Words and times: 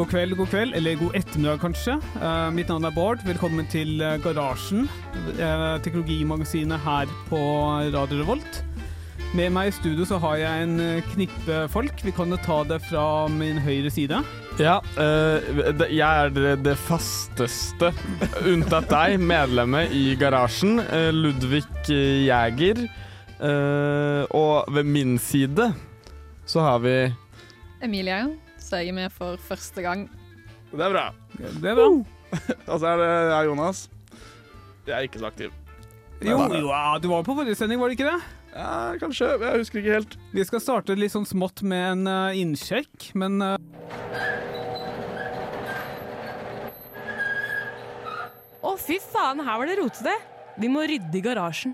God 0.00 0.06
kveld, 0.06 0.36
god 0.36 0.46
kveld, 0.46 0.74
eller 0.74 0.94
god 0.96 1.16
ettermiddag 1.18 1.58
kanskje. 1.60 1.96
Uh, 2.22 2.46
mitt 2.54 2.70
navn 2.70 2.86
er 2.88 2.94
Bård. 2.94 3.20
Velkommen 3.26 3.66
til 3.68 4.00
eh, 4.00 4.16
Garasjen, 4.22 4.86
uh, 5.34 5.76
teknologimagasinet 5.84 6.80
her 6.86 7.10
på 7.28 7.40
Radio 7.92 8.22
Revolt. 8.22 8.62
Med 9.30 9.52
meg 9.54 9.68
i 9.70 9.74
studio 9.76 10.02
så 10.08 10.16
har 10.24 10.40
jeg 10.40 10.62
en 10.64 10.80
eh, 10.82 11.04
knippe 11.12 11.60
folk. 11.70 12.00
Vi 12.02 12.10
kan 12.14 12.32
jo 12.34 12.38
ta 12.42 12.64
det 12.66 12.80
fra 12.88 13.28
min 13.30 13.60
høyre 13.62 13.90
side. 13.94 14.18
Ja, 14.58 14.80
eh, 14.98 15.84
jeg 15.86 16.02
er 16.02 16.32
det, 16.58 16.74
fasteste, 16.82 17.92
unntatt 18.42 18.90
deg, 18.90 19.20
medlemmet 19.22 19.94
i 19.94 20.16
garasjen. 20.18 20.80
eh, 20.82 21.12
Ludvig 21.14 21.62
Jæger. 21.86 22.82
Eh, 23.40 24.24
og 24.34 24.66
ved 24.74 24.90
min 24.90 25.14
side 25.22 25.70
så 26.44 26.66
har 26.66 26.82
vi 26.82 26.96
Emilie, 27.80 28.34
så 28.58 28.82
jeg 28.82 28.90
er 28.90 28.98
med 28.98 29.14
for 29.14 29.38
første 29.46 29.80
gang. 29.86 30.08
Det 30.74 30.82
er 30.82 30.90
bra. 30.90 31.06
Det 31.38 31.70
er 31.70 31.78
bra. 31.78 31.86
Og 32.70 32.76
så 32.82 32.90
er 32.90 32.98
det 33.00 33.06
jeg, 33.30 33.46
Jonas. 33.46 33.78
Jeg 34.86 34.96
er 34.98 35.06
ikke 35.06 35.22
så 35.22 35.30
aktiv. 35.30 35.54
Jo, 36.20 36.36
jo, 36.50 36.68
du 37.02 37.08
var 37.08 37.24
på 37.24 37.34
forrige 37.34 37.56
sending, 37.58 37.80
var 37.80 37.88
det 37.88 37.96
ikke 37.98 38.10
det? 38.10 38.20
Ja, 38.50 38.96
kanskje. 38.98 39.28
Jeg 39.38 39.62
husker 39.62 39.80
ikke 39.80 39.98
helt. 39.98 40.16
Vi 40.34 40.44
skal 40.46 40.62
starte 40.62 40.96
litt 40.98 41.14
sånn 41.14 41.28
smått 41.28 41.62
med 41.62 41.84
en 41.92 42.10
eh, 42.10 42.40
innsjekk, 42.42 43.12
men 43.18 43.38
eh, 43.44 43.56
Å, 48.60 48.74
fy 48.76 48.98
faen, 49.02 49.40
her 49.46 49.56
var 49.60 49.70
det 49.70 49.78
rotete. 49.78 50.12
Vi 50.60 50.68
må 50.68 50.82
rydde 50.84 51.16
i 51.16 51.22
garasjen. 51.24 51.72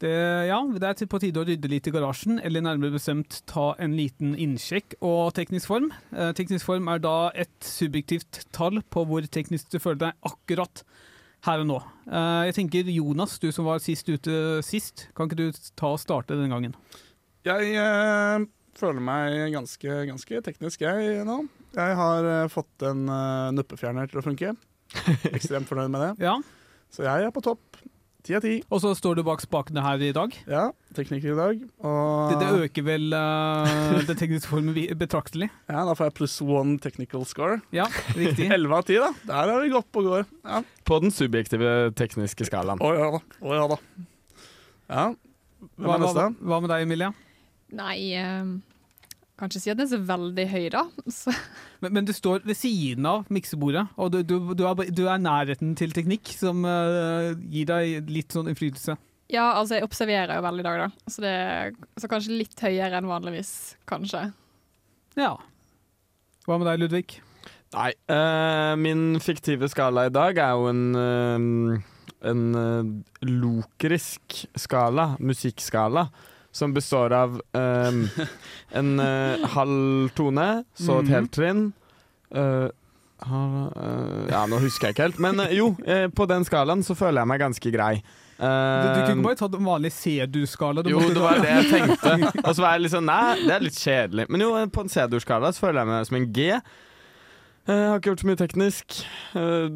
det, 0.00 0.14
ja, 0.48 0.56
det 0.80 0.88
er 0.88 1.10
på 1.10 1.20
tide 1.22 1.42
å 1.42 1.46
rydde 1.46 1.68
litt 1.70 1.86
i 1.86 1.92
garasjen, 1.94 2.40
eller 2.42 2.64
nærmere 2.64 2.96
bestemt 2.96 3.42
ta 3.46 3.72
en 3.78 3.94
liten 3.98 4.32
innsjekk 4.34 4.96
og 5.04 5.34
teknisk 5.36 5.68
form. 5.70 5.90
Eh, 6.14 6.32
teknisk 6.38 6.66
form 6.66 6.88
er 6.90 7.02
da 7.02 7.30
et 7.34 7.54
subjektivt 7.66 8.46
tall 8.54 8.80
på 8.90 9.04
hvor 9.06 9.26
teknisk 9.26 9.70
du 9.74 9.78
føler 9.82 10.06
deg 10.06 10.30
akkurat 10.32 10.84
her 11.46 11.62
og 11.62 11.68
nå. 11.68 11.78
Eh, 12.06 12.42
jeg 12.48 12.56
tenker 12.58 12.90
Jonas, 12.94 13.38
du 13.42 13.48
som 13.54 13.66
var 13.66 13.82
sist 13.82 14.08
ute 14.10 14.34
sist, 14.66 15.08
kan 15.16 15.28
ikke 15.28 15.40
du 15.40 15.62
ta 15.78 15.92
og 15.94 16.02
starte 16.02 16.36
denne 16.36 16.52
gangen? 16.52 16.76
Jeg 17.46 17.72
eh, 17.74 18.44
føler 18.78 19.02
meg 19.04 19.54
ganske, 19.54 20.02
ganske 20.10 20.42
teknisk, 20.46 20.84
jeg 20.86 21.24
nå. 21.28 21.40
Jeg 21.74 21.96
har 21.98 22.28
eh, 22.28 22.50
fått 22.52 22.84
en 22.86 23.06
uh, 23.08 23.50
nuppefjerner 23.56 24.10
til 24.10 24.20
å 24.20 24.26
funke. 24.26 24.52
Ekstremt 25.32 25.70
fornøyd 25.70 25.92
med 25.92 26.04
det. 26.04 26.12
Ja, 26.28 26.36
Så 26.92 27.06
jeg 27.06 27.26
er 27.26 27.34
på 27.34 27.42
topp. 27.44 27.80
Ti 28.22 28.36
av 28.38 28.44
ti. 28.44 28.52
og 28.70 28.78
så 28.78 28.92
står 28.94 29.16
du 29.18 29.22
bak 29.26 29.40
spakene 29.42 29.82
her 29.82 29.98
i 30.06 30.12
dag. 30.14 30.30
Ja, 30.46 30.68
tekniker 30.94 31.32
i 31.32 31.38
dag. 31.38 31.62
Og 31.82 32.30
Det, 32.30 32.36
det 32.38 32.68
øker 32.68 32.84
vel 32.86 33.08
uh, 33.10 33.98
det 34.06 34.14
tekniske 34.20 34.46
formen 34.46 34.76
betraktelig. 34.94 35.48
ja, 35.66 35.82
da 35.88 35.96
får 35.98 36.06
jeg 36.06 36.14
pluss 36.20 36.36
one 36.40 36.76
technical 36.78 37.24
score. 37.26 37.58
Ja, 37.74 37.88
riktig. 38.14 38.46
Elleve 38.54 38.78
av 38.78 38.86
ti, 38.86 38.94
da. 39.02 39.10
Der 39.26 39.50
er 39.56 39.64
vi 39.64 39.72
godt 39.74 39.90
på 39.90 40.04
går. 40.06 40.22
Ja. 40.46 40.62
på 40.86 41.00
den 41.02 41.10
subjektive 41.10 41.90
tekniske 41.98 42.46
skalaen. 42.46 42.78
Å 42.78 42.92
ja 42.94 43.10
da. 43.16 43.22
Oh, 43.42 43.54
ja 43.58 43.66
da. 43.74 43.80
Ja. 44.92 45.04
Hvem 45.74 45.88
Hva, 45.88 45.94
er 45.96 45.98
hva, 45.98 46.06
neste? 46.06 46.28
hva 46.46 46.60
med 46.62 46.70
deg, 46.76 46.86
Emilia? 46.86 47.10
Nei, 47.74 47.96
eh, 48.18 48.54
kan 49.42 49.50
ikke 49.50 49.58
si 49.64 49.70
at 49.72 49.78
den 49.80 49.88
er 49.88 49.90
så 49.90 49.98
veldig 50.06 50.44
høy, 50.52 50.66
da. 50.70 50.82
Så, 51.10 51.32
Men, 51.82 51.96
men 51.96 52.06
du 52.06 52.12
står 52.14 52.44
ved 52.46 52.54
siden 52.54 53.08
av 53.10 53.24
miksebordet, 53.32 53.88
og 53.98 54.12
du, 54.14 54.20
du, 54.22 54.36
du, 54.54 54.62
er, 54.68 54.92
du 54.94 55.02
er 55.10 55.18
nærheten 55.18 55.74
til 55.78 55.94
teknikk, 55.96 56.30
som 56.38 56.62
uh, 56.62 57.32
gir 57.50 57.66
deg 57.66 58.12
litt 58.12 58.34
sånn 58.34 58.52
innflytelse. 58.52 58.94
ja, 59.32 59.48
altså, 59.58 59.80
jeg 59.80 59.88
observerer 59.88 60.38
jo 60.38 60.44
veldig 60.46 60.62
i 60.62 60.68
dag, 60.68 60.84
da. 60.84 61.10
Så, 61.10 61.24
det, 61.24 61.34
så 61.98 62.10
kanskje 62.12 62.38
litt 62.38 62.62
høyere 62.62 63.00
enn 63.00 63.10
vanligvis, 63.10 63.52
kanskje. 63.90 64.28
Ja. 65.18 65.34
Hva 66.46 66.60
med 66.62 66.70
deg, 66.70 66.84
Ludvig? 66.84 67.18
Nei, 67.74 67.90
uh, 68.12 68.78
min 68.78 69.16
fiktive 69.24 69.66
skala 69.72 70.06
i 70.06 70.14
dag 70.14 70.38
er 70.38 70.54
jo 70.54 70.70
en 70.70 70.84
uh, 70.94 71.88
en 72.22 73.02
lokrisk 73.26 74.44
skala, 74.54 75.16
musikkskala, 75.18 76.04
som 76.52 76.74
består 76.76 77.12
av 77.16 77.38
um, 77.56 78.02
en 78.78 78.90
uh, 79.00 79.46
halv 79.54 80.10
tone, 80.18 80.48
så 80.76 80.98
et 81.00 81.08
Mhm. 81.08 81.12
helt 81.16 81.32
trinn. 81.32 81.64
uh, 82.36 82.68
ja, 84.30 84.40
nå 84.50 84.58
husker 84.62 84.88
jeg 84.90 84.96
ikke 84.96 85.04
helt, 85.06 85.18
men 85.22 85.38
jo, 85.54 85.68
på 86.16 86.24
den 86.26 86.42
skalaen 86.48 86.82
så 86.82 86.96
føler 86.98 87.22
jeg 87.22 87.30
meg 87.30 87.40
ganske 87.44 87.70
grei. 87.74 87.94
Du, 88.42 88.46
du 88.96 89.00
kunne 89.06 89.22
bare 89.22 89.38
tatt 89.38 89.54
en 89.54 89.68
vanlig 89.68 89.92
C-dur-skala. 89.94 90.82
jo, 90.90 90.98
det 91.14 91.22
var 91.22 91.38
det 91.38 91.52
jeg 91.52 91.68
tenkte. 91.76 92.14
Og 92.42 92.56
så 92.56 92.64
var 92.64 92.72
jeg 92.74 92.82
litt 92.82 92.94
sånn 92.96 93.06
Nei, 93.06 93.36
det 93.44 93.52
er 93.54 93.62
litt 93.62 93.78
kjedelig. 93.78 94.24
Men 94.32 94.42
jo, 94.42 94.48
på 94.74 94.82
en 94.82 94.90
C-dur-skala 94.90 95.52
så 95.54 95.62
føler 95.68 95.84
jeg 95.84 95.90
meg 95.92 96.08
som 96.08 96.18
en 96.18 96.26
G. 96.34 96.48
Jeg 97.62 97.78
har 97.78 97.94
ikke 98.00 98.10
gjort 98.10 98.22
så 98.24 98.26
mye 98.26 98.38
teknisk. 98.40 98.96
Uh, 99.38 99.70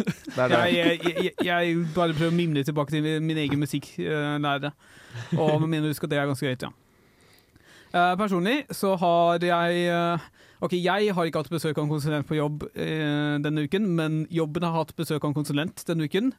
er 0.43 0.51
det. 0.51 0.59
Jeg, 0.75 0.99
jeg, 1.05 1.15
jeg, 1.23 1.33
jeg 1.47 1.87
bare 1.95 2.15
prøver 2.17 2.33
å 2.33 2.35
mimre 2.35 2.65
tilbake 2.67 2.91
til 2.91 3.07
min 3.23 3.39
egen 3.45 3.61
musikklærer. 3.61 4.75
Og 5.37 5.67
mener 5.67 5.91
husker 5.91 6.09
at 6.09 6.13
det 6.13 6.19
er 6.19 6.29
ganske 6.29 6.47
greit, 6.47 6.67
ja. 6.67 6.71
Uh, 7.91 8.15
personlig 8.15 8.61
så 8.71 8.93
har 8.95 9.43
jeg 9.43 9.79
uh, 9.91 10.21
Ok, 10.63 10.77
jeg 10.77 11.11
har 11.11 11.27
ikke 11.27 11.41
hatt 11.41 11.49
besøk 11.51 11.75
av 11.75 11.83
en 11.83 11.91
konsulent 11.91 12.27
på 12.29 12.37
jobb 12.37 12.63
uh, 12.69 13.35
denne 13.43 13.65
uken, 13.67 13.89
men 13.97 14.21
jobben 14.31 14.63
har 14.63 14.77
hatt 14.77 14.93
besøk 14.95 15.23
av 15.23 15.31
en 15.33 15.39
konsulent 15.41 15.83
denne 15.89 16.07
uken. 16.07 16.29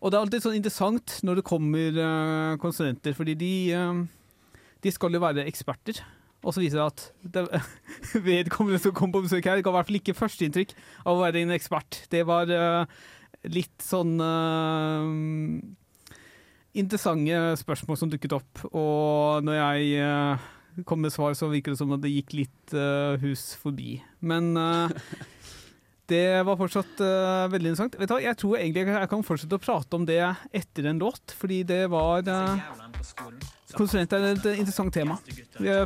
Og 0.00 0.12
det 0.12 0.18
er 0.18 0.26
alltid 0.26 0.44
sånn 0.44 0.58
interessant 0.58 1.16
når 1.24 1.40
det 1.40 1.48
kommer 1.48 2.00
eh, 2.02 2.58
konsulenter, 2.60 3.16
fordi 3.16 3.36
de, 3.40 3.52
eh, 3.72 4.62
de 4.84 4.92
skal 4.92 5.16
jo 5.16 5.22
være 5.22 5.46
eksperter. 5.48 6.02
Og 6.46 6.54
så 6.54 6.62
viser 6.62 6.78
det 6.78 6.86
at 6.86 7.04
det, 7.34 7.62
vedkommende 8.28 8.80
som 8.82 8.94
kom 8.96 9.12
på 9.14 9.24
besøk 9.26 9.48
her, 9.50 9.62
ga 9.64 9.72
i 9.72 9.76
hvert 9.76 9.90
fall 9.90 10.00
ikke 10.00 10.16
førsteinntrykk 10.16 10.76
av 11.04 11.14
å 11.14 11.22
være 11.24 11.42
en 11.42 11.54
ekspert. 11.56 12.04
Det 12.12 12.22
var 12.28 12.50
uh, 12.50 12.86
litt 13.50 13.82
sånn 13.82 14.14
uh, 14.22 15.02
interessante 16.76 17.56
spørsmål 17.62 17.98
som 17.98 18.12
dukket 18.12 18.36
opp, 18.38 18.66
og 18.70 19.46
når 19.46 19.58
jeg 19.58 20.06
uh, 20.06 20.50
kom 20.86 21.02
med 21.02 21.14
svar, 21.14 21.34
så 21.34 21.50
virker 21.50 21.74
det 21.74 21.80
som 21.80 21.94
at 21.96 22.04
det 22.04 22.12
gikk 22.12 22.36
litt 22.36 22.74
hus 23.22 23.54
forbi. 23.56 23.94
Men 24.20 24.52
Det 26.06 26.42
var 26.46 26.54
fortsatt 26.58 27.00
uh, 27.02 27.48
veldig 27.50 27.72
interessant. 27.72 27.96
Du 27.98 28.18
Jeg 28.22 28.38
tror 28.38 28.58
egentlig 28.60 28.86
jeg 28.86 29.10
kan 29.10 29.24
fortsette 29.26 29.58
å 29.58 29.62
prate 29.62 29.98
om 29.98 30.04
det 30.06 30.20
etter 30.54 30.86
en 30.86 31.00
låt, 31.02 31.34
fordi 31.34 31.64
det 31.66 31.88
var 31.90 32.22
uh, 32.30 32.62
Konsulent 33.74 34.12
er 34.14 34.28
et 34.30 34.46
interessant 34.52 34.94
tema. 34.94 35.18
Uh, 35.58 35.82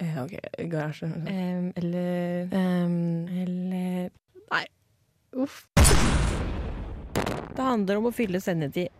OK, 0.00 0.34
garasje. 0.70 1.06
Em, 1.30 1.72
eller 1.76 2.48
em, 2.50 2.98
Eller 3.42 4.10
Nei. 4.50 4.66
Uff. 5.36 5.64
Det 7.54 7.62
handler 7.62 8.00
om 8.00 8.10
å 8.10 8.14
fylle 8.14 8.40
sendetid. 8.42 8.90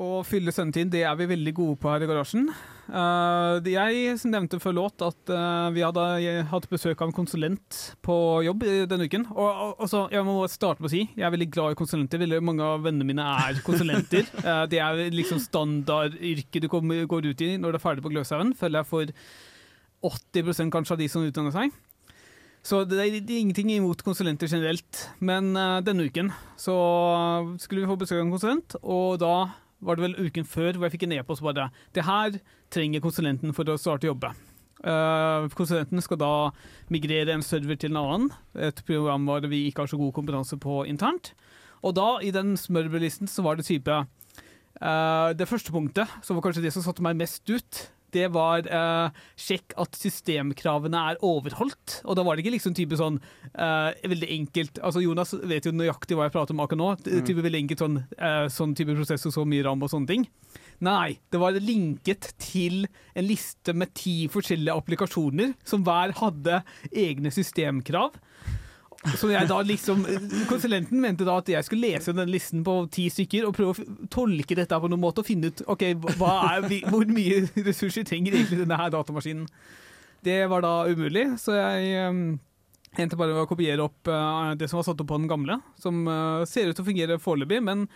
Å 0.00 0.22
fylle 0.24 0.52
sendetid, 0.54 0.92
det 0.94 1.02
er 1.04 1.16
vi 1.18 1.26
veldig 1.28 1.52
gode 1.52 1.76
på 1.82 1.90
her 1.90 2.04
i 2.04 2.08
garasjen. 2.08 2.46
Eh, 2.90 3.68
jeg 3.70 4.14
nevnte 4.30 4.58
før 4.62 4.74
låt 4.78 5.02
at 5.04 5.32
eh, 5.34 5.66
vi 5.74 5.82
hadde 5.84 6.04
hatt 6.50 6.68
besøk 6.70 7.02
av 7.02 7.10
en 7.10 7.14
konsulent 7.14 7.80
på 8.06 8.16
jobb 8.46 8.64
denne 8.90 9.06
uken. 9.10 9.26
Og, 9.34 9.74
og 9.76 9.90
så, 9.90 10.06
jeg 10.14 10.24
må 10.26 10.38
starte 10.50 10.80
med 10.80 10.90
å 10.90 10.94
si 10.94 11.02
jeg 11.04 11.26
er 11.26 11.34
veldig 11.34 11.50
glad 11.52 11.74
i 11.74 11.78
konsulenter. 11.82 12.22
Veldig 12.22 12.40
mange 12.46 12.66
av 12.66 12.86
vennene 12.86 13.10
mine 13.10 13.28
er 13.46 13.62
konsulenter. 13.66 14.26
Eh, 14.40 14.64
det 14.72 14.78
er 14.80 15.12
liksom 15.12 15.40
standardyrket 15.42 16.64
du 16.64 16.68
kommer, 16.72 17.02
går 17.10 17.28
ut 17.28 17.42
i 17.44 17.50
når 17.60 17.74
du 17.74 17.76
er 17.76 17.82
ferdig 17.82 18.02
på 18.04 18.10
Gløshaugen, 18.14 18.54
føler 18.56 18.80
jeg 18.80 18.88
for 18.88 19.12
80% 20.06 20.72
kanskje 20.72 20.96
av 20.96 21.00
de 21.00 21.08
som 21.12 21.24
utdanner 21.26 21.54
seg. 21.54 21.74
Så 22.66 22.82
det 22.84 22.98
er, 23.00 23.16
ingenting 23.16 23.70
imot 23.72 24.02
konsulenter 24.04 24.50
generelt, 24.50 25.06
men 25.24 25.54
eh, 25.56 25.80
denne 25.84 26.04
uken 26.04 26.28
så 26.60 26.76
skulle 27.60 27.82
vi 27.82 27.88
få 27.88 27.96
besøk 28.00 28.18
av 28.18 28.26
en 28.26 28.34
konsulent, 28.34 28.76
og 28.82 29.20
da 29.22 29.34
var 29.80 29.96
det 29.96 30.04
vel 30.04 30.28
uken 30.28 30.44
før 30.44 30.76
hvor 30.76 30.88
jeg 30.88 30.98
fikk 30.98 31.06
en 31.06 31.16
e-post 31.16 31.44
bare 31.44 31.70
Det 31.96 32.04
her 32.04 32.36
trenger 32.72 33.00
konsulenten 33.00 33.54
for 33.56 33.68
å 33.68 33.78
starte 33.80 34.06
å 34.06 34.12
jobbe. 34.12 34.34
Uh, 34.80 35.48
konsulenten 35.56 36.00
skal 36.04 36.20
da 36.20 36.34
migrere 36.92 37.34
en 37.34 37.44
server 37.44 37.76
til 37.80 37.92
en 37.92 38.00
annen, 38.00 38.28
et 38.56 38.80
program 38.88 39.26
hvor 39.28 39.44
vi 39.48 39.66
ikke 39.68 39.84
har 39.84 39.92
så 39.92 39.98
god 40.00 40.14
kompetanse 40.16 40.56
på 40.60 40.82
internt. 40.88 41.32
Og 41.80 41.96
da, 41.96 42.18
i 42.20 42.32
den 42.32 42.54
smørbrødlisten, 42.60 43.28
så 43.28 43.44
var 43.44 43.56
det 43.56 43.64
type 43.68 43.92
uh, 43.92 45.32
Det 45.32 45.48
første 45.48 45.72
punktet, 45.72 46.12
som 46.22 46.36
var 46.36 46.44
kanskje 46.44 46.64
det 46.64 46.74
som 46.76 46.84
satte 46.84 47.04
meg 47.04 47.16
mest 47.16 47.44
ut, 47.48 47.86
det 48.14 48.28
var 48.34 48.66
uh, 48.68 49.22
sjekk 49.38 49.74
at 49.80 49.98
systemkravene 49.98 51.04
er 51.12 51.20
overholdt. 51.26 52.00
Og 52.04 52.18
da 52.18 52.24
var 52.26 52.36
det 52.36 52.44
ikke 52.44 52.56
liksom 52.56 52.76
type 52.78 52.98
sånn 52.98 53.18
uh, 53.54 53.90
veldig 54.04 54.30
enkelt 54.36 54.80
Altså 54.84 55.02
Jonas 55.04 55.34
vet 55.48 55.66
jo 55.66 55.74
nøyaktig 55.74 56.18
hva 56.18 56.28
jeg 56.28 56.34
prater 56.36 56.56
om 56.56 56.62
akkurat 56.64 56.80
nå. 56.80 56.90
Mm. 57.20 57.26
Type 57.28 57.44
veldig 57.46 57.62
enkelt 57.64 57.84
sånn, 57.84 58.00
uh, 58.18 58.46
sånn 58.52 58.74
type 58.78 58.96
prosess 58.98 59.28
og 59.30 59.36
så 59.36 59.46
mye 59.48 59.66
ram 59.66 59.82
og 59.84 59.92
sånne 59.92 60.10
ting. 60.10 60.26
Nei, 60.84 61.18
det 61.28 61.40
var 61.42 61.58
linket 61.60 62.30
til 62.40 62.86
en 62.88 63.26
liste 63.28 63.74
med 63.76 63.92
ti 63.98 64.24
forskjellige 64.32 64.76
applikasjoner 64.80 65.52
som 65.68 65.84
hver 65.84 66.14
hadde 66.22 66.62
egne 66.88 67.32
systemkrav. 67.34 68.16
Så 69.00 69.30
jeg 69.30 69.48
da 69.48 69.56
liksom 69.64 70.02
Konsulenten 70.50 71.00
mente 71.00 71.24
da 71.24 71.38
at 71.40 71.48
jeg 71.48 71.64
skulle 71.64 71.88
lese 71.88 72.12
den 72.12 72.28
listen 72.28 72.64
på 72.66 72.74
ti 72.92 73.06
stykker 73.12 73.46
og 73.48 73.56
prøve 73.56 73.72
å 73.72 74.08
tolke 74.12 74.58
dette 74.58 74.76
på 74.76 74.90
noen 74.92 75.00
måte 75.00 75.22
og 75.22 75.28
finne 75.28 75.48
ut 75.48 75.62
ok, 75.72 75.86
er, 75.88 76.68
hvor 76.92 77.08
mye 77.08 77.46
ressurser 77.70 78.04
trenger 78.08 78.36
egentlig 78.36 78.60
denne 78.60 78.76
her 78.76 78.92
datamaskinen. 78.92 79.48
Det 80.20 80.42
var 80.52 80.60
da 80.60 80.74
umulig, 80.84 81.24
så 81.40 81.56
jeg 81.56 82.10
um, 82.12 82.24
endte 83.00 83.16
bare 83.16 83.32
med 83.32 83.46
å 83.46 83.48
kopiere 83.48 83.86
opp 83.86 84.10
uh, 84.12 84.52
det 84.60 84.68
som 84.68 84.82
var 84.82 84.90
satt 84.90 85.00
opp 85.00 85.08
på 85.08 85.20
den 85.22 85.30
gamle, 85.30 85.56
som 85.80 86.02
uh, 86.04 86.44
ser 86.48 86.68
ut 86.68 86.76
til 86.76 86.84
å 86.84 86.90
fungere 86.90 87.20
foreløpig, 87.22 87.62
men 87.64 87.86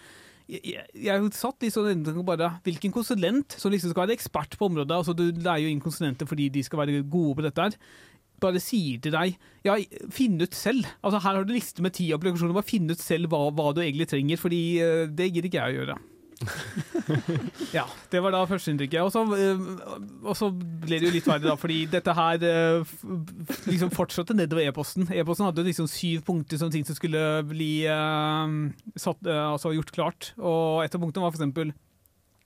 jeg, 0.48 0.60
jeg, 0.72 0.88
jeg 1.06 1.28
satt 1.36 1.64
i 1.64 1.70
sånn 1.72 1.86
inne 1.88 2.12
og 2.20 2.26
bare 2.28 2.50
Hvilken 2.66 2.92
konsulent 2.92 3.54
som 3.56 3.72
liksom 3.72 3.94
skal 3.94 4.04
være 4.04 4.16
ekspert 4.18 4.58
på 4.60 4.66
området 4.68 4.92
altså 4.92 5.14
Du 5.16 5.22
leier 5.32 5.62
jo 5.64 5.70
inn 5.72 5.80
konsulenter 5.80 6.28
fordi 6.28 6.50
de 6.52 6.60
skal 6.66 6.82
være 6.82 7.00
gode 7.00 7.38
på 7.38 7.44
dette 7.46 7.64
her. 7.64 7.78
Bare 8.44 8.62
sier 8.62 9.02
til 9.02 9.14
deg 9.14 9.36
Ja, 9.64 9.78
finn 10.12 10.36
ut 10.42 10.56
selv. 10.56 10.88
Altså 11.00 11.22
Her 11.24 11.40
har 11.40 11.46
du 11.46 11.54
liste 11.54 11.84
med 11.84 11.96
ti 11.96 12.10
applikasjoner. 12.14 12.56
Bare 12.56 12.68
finn 12.68 12.90
ut 12.90 13.00
selv 13.00 13.32
hva, 13.32 13.46
hva 13.54 13.70
du 13.72 13.80
egentlig 13.84 14.10
trenger, 14.10 14.40
fordi 14.40 14.64
eh, 14.84 15.06
det 15.08 15.30
gidder 15.30 15.48
ikke 15.48 15.62
jeg 15.62 15.74
å 15.74 15.80
gjøre. 15.80 16.02
ja, 17.76 17.84
det 18.10 18.20
var 18.22 18.34
da 18.34 18.42
førsteinntrykket. 18.48 19.00
Og, 19.04 19.12
så, 19.12 19.22
eh, 19.38 19.62
og 20.24 20.36
så 20.38 20.50
ble 20.52 20.98
det 20.98 21.08
jo 21.08 21.14
litt 21.14 21.28
verre, 21.28 21.46
da, 21.46 21.56
fordi 21.60 21.78
dette 21.90 22.14
her 22.16 22.46
eh, 22.48 22.94
liksom 23.70 23.92
fortsatte 23.94 24.36
nedover 24.36 24.66
e-posten. 24.66 25.08
E-posten 25.14 25.48
hadde 25.48 25.66
liksom 25.66 25.88
syv 25.90 26.24
punkter 26.26 26.60
som 26.60 26.72
ting 26.72 26.86
som 26.86 26.98
skulle 26.98 27.22
bli 27.48 27.86
uh, 27.88 28.44
satt, 28.98 29.20
uh, 29.28 29.54
altså 29.54 29.74
gjort 29.76 29.94
klart. 29.94 30.32
Og 30.40 30.84
et 30.84 30.94
av 30.94 31.02
punktene 31.02 31.26
var 31.26 31.34
eksempel 31.34 31.74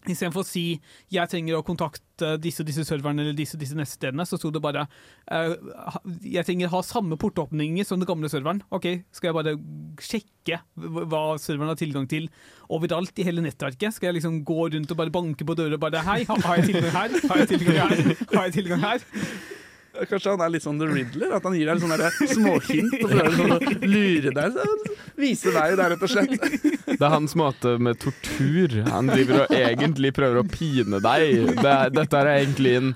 Istedenfor 0.08 0.40
å 0.42 0.46
si 0.48 0.80
'jeg 1.12 1.28
trenger 1.28 1.58
å 1.58 1.64
kontakte 1.64 2.38
disse 2.40 2.60
og 2.60 2.66
disse 2.66 2.84
serverne 2.84 3.20
eller 3.20 3.34
disse 3.36 3.54
og 3.54 3.60
disse 3.60 3.76
nettstedene', 3.76 4.24
så 4.26 4.38
sto 4.38 4.50
det 4.50 4.62
bare 4.62 4.86
eh, 5.30 5.54
'jeg 6.24 6.44
trenger 6.46 6.66
å 6.68 6.76
ha 6.78 6.82
samme 6.82 7.16
portåpninger 7.20 7.84
som 7.84 7.98
den 8.00 8.06
gamle 8.08 8.28
serveren'. 8.28 8.62
OK, 8.72 9.04
skal 9.12 9.28
jeg 9.28 9.36
bare 9.38 9.56
sjekke 10.00 10.60
hva 10.76 11.36
serveren 11.38 11.68
har 11.68 11.76
tilgang 11.76 12.08
til 12.08 12.28
overalt 12.70 13.12
i 13.18 13.24
hele 13.28 13.42
nettverket? 13.44 13.92
Skal 13.92 14.08
jeg 14.14 14.22
liksom 14.22 14.44
gå 14.44 14.72
rundt 14.72 14.90
og 14.90 14.96
bare 14.96 15.10
banke 15.12 15.44
på 15.44 15.54
dører 15.54 15.74
og 15.74 15.80
bare 15.80 16.00
'hei, 16.02 16.24
ha- 16.24 16.40
har 16.40 16.56
jeg 16.56 16.66
tilgang 16.72 16.90
her? 16.90 17.28
Har 17.28 17.36
jeg 17.36 17.48
tilgang 17.48 17.76
her? 17.76 18.16
Har 18.34 18.44
jeg 18.48 18.52
tilgang 18.54 18.80
her?' 18.80 19.57
Kanskje 20.06 20.34
han 20.34 20.42
er 20.44 20.52
litt 20.54 20.64
sånn 20.64 20.78
The 20.80 20.88
Riddler? 20.90 21.34
At 21.38 21.46
han 21.48 21.56
gir 21.58 21.70
deg 21.70 21.82
sånne 21.82 22.10
småhint 22.32 22.96
og 23.00 23.12
prøver 23.12 23.36
sånn 23.38 23.54
å 23.56 23.60
lure 23.88 24.34
deg. 24.36 24.58
Vise 25.18 25.54
vei 25.54 25.68
der, 25.74 25.94
rett 25.94 26.04
og 26.06 26.12
slett. 26.12 26.36
Det 26.88 26.98
er 27.00 27.14
hans 27.14 27.34
måte 27.38 27.76
med 27.82 27.98
tortur. 28.02 28.78
Han 28.88 29.10
driver 29.10 29.44
og 29.44 29.56
egentlig 29.58 30.12
prøver 30.16 30.42
å 30.42 30.46
pine 30.48 31.02
deg. 31.04 31.54
Det 31.58 31.72
er, 31.72 31.94
dette 31.94 32.20
er 32.22 32.32
egentlig 32.36 32.76
en, 32.78 32.92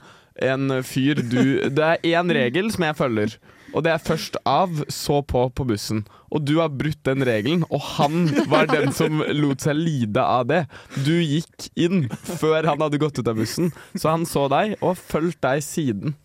en 0.52 0.78
fyr 0.86 1.22
du 1.22 1.42
Det 1.74 1.88
er 1.88 2.06
én 2.14 2.32
regel 2.34 2.70
som 2.74 2.86
jeg 2.86 2.98
følger. 3.00 3.36
Og 3.72 3.84
det 3.86 3.92
er 3.94 4.02
først 4.04 4.36
av, 4.48 4.82
så 4.92 5.20
på 5.24 5.46
på 5.56 5.64
bussen. 5.68 6.02
Og 6.32 6.44
du 6.44 6.58
har 6.60 6.72
brutt 6.72 7.00
den 7.08 7.24
regelen, 7.24 7.64
og 7.72 7.80
han 7.96 8.26
var 8.52 8.68
den 8.70 8.92
som 8.96 9.22
lot 9.36 9.64
seg 9.64 9.78
lide 9.80 10.22
av 10.22 10.46
det. 10.50 10.64
Du 11.06 11.14
gikk 11.16 11.70
inn 11.80 12.06
før 12.12 12.68
han 12.68 12.84
hadde 12.84 13.00
gått 13.00 13.20
ut 13.20 13.28
av 13.32 13.40
bussen, 13.40 13.72
så 13.96 14.12
han 14.12 14.28
så 14.28 14.46
deg 14.52 14.76
og 14.80 14.98
fulgte 15.00 15.54
deg 15.54 15.64
siden. 15.64 16.16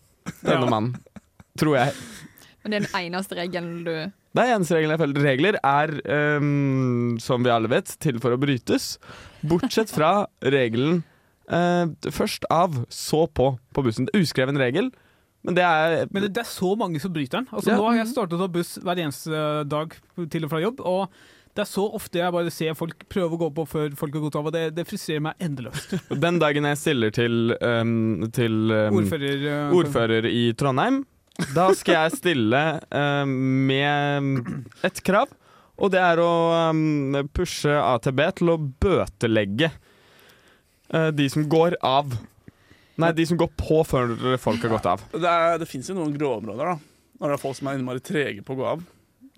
Denne 0.42 0.64
Ja. 0.64 0.70
mannen. 0.70 0.94
Tror 1.58 1.76
jeg. 1.78 1.94
Men 2.62 2.70
det 2.70 2.78
er 2.78 2.86
den 2.86 3.12
eneste 3.14 3.34
regelen 3.38 3.84
du 3.86 3.92
Det 4.34 4.42
er 4.44 4.54
eneste 4.54 4.76
regelen 4.76 4.94
jeg 4.94 5.00
følger. 5.00 5.24
Regler 5.24 5.58
er, 5.64 5.92
um, 6.38 7.16
som 7.18 7.42
vi 7.42 7.50
alle 7.50 7.70
vet, 7.72 7.94
til 8.02 8.18
for 8.22 8.34
å 8.36 8.38
brytes. 8.38 8.98
Bortsett 9.42 9.90
fra 9.90 10.26
regelen 10.44 11.02
uh, 11.50 11.86
først 12.12 12.44
av, 12.52 12.84
så 12.92 13.24
på 13.26 13.54
på 13.74 13.82
bussen. 13.86 14.06
Det 14.06 14.14
er 14.14 14.22
uskreven 14.26 14.58
regel, 14.60 14.90
men 15.46 15.54
det 15.56 15.64
er 15.64 16.06
Men 16.12 16.22
det, 16.26 16.34
det 16.34 16.44
er 16.44 16.50
så 16.50 16.74
mange 16.76 17.00
som 17.00 17.12
bryter 17.14 17.40
den. 17.40 17.48
Altså, 17.52 17.70
Ja. 17.72 17.76
Nå 17.78 17.88
har 17.88 17.96
jeg 18.02 18.12
startet 18.12 18.36
å 18.38 18.42
ta 18.44 18.48
buss 18.52 18.76
hver 18.82 18.98
eneste 19.02 19.42
dag 19.66 19.94
til 20.30 20.44
og 20.44 20.50
fra 20.50 20.60
jobb, 20.60 20.80
og 20.84 21.08
det 21.56 21.64
er 21.64 21.68
så 21.68 21.84
ofte 21.96 22.20
jeg 22.20 22.34
bare 22.34 22.52
ser 22.54 22.76
folk 22.78 23.04
prøve 23.10 23.36
å 23.36 23.40
gå 23.40 23.48
på 23.56 23.64
før 23.68 23.94
folk 23.98 24.16
har 24.16 24.24
gått 24.26 24.38
av, 24.38 24.48
og 24.50 24.54
det, 24.54 24.64
det 24.76 24.84
frustrerer 24.88 25.24
meg 25.28 25.42
endeløst. 25.42 25.96
Den 26.24 26.40
dagen 26.42 26.68
jeg 26.68 26.80
stiller 26.80 27.14
til, 27.14 27.54
um, 27.58 28.28
til 28.34 28.72
um, 28.72 28.98
Ordfører, 29.00 29.44
uh, 29.46 29.76
ordfører 29.78 30.28
i 30.30 30.44
Trondheim, 30.58 31.02
da 31.54 31.68
skal 31.78 32.02
jeg 32.02 32.18
stille 32.18 32.62
um, 32.90 33.34
med 33.68 34.40
et 34.86 35.02
krav. 35.06 35.30
Og 35.78 35.92
det 35.94 36.00
er 36.02 36.18
å 36.18 36.30
pushe 37.30 37.70
AtB 37.70 38.24
til 38.40 38.50
å 38.50 38.58
bøtelegge 38.58 39.70
uh, 40.90 41.10
de 41.14 41.28
som 41.30 41.46
går 41.46 41.78
av. 41.86 42.16
Nei, 42.98 43.12
de 43.14 43.26
som 43.30 43.38
går 43.38 43.52
på 43.54 43.84
før 43.86 44.16
folk 44.42 44.64
har 44.66 44.74
gått 44.74 44.88
av. 44.90 45.04
Det, 45.14 45.22
er, 45.30 45.58
det 45.62 45.70
fins 45.70 45.86
jo 45.86 45.94
noen 45.94 46.16
gråområder, 46.18 46.74
da. 46.74 47.12
Når 47.18 47.30
det 47.30 47.36
er 47.36 47.42
folk 47.42 47.58
som 47.58 47.70
er 47.70 47.78
innmari 47.78 48.02
trege 48.02 48.42
på 48.46 48.56
å 48.56 48.58
gå 48.58 48.66
av. 48.74 48.82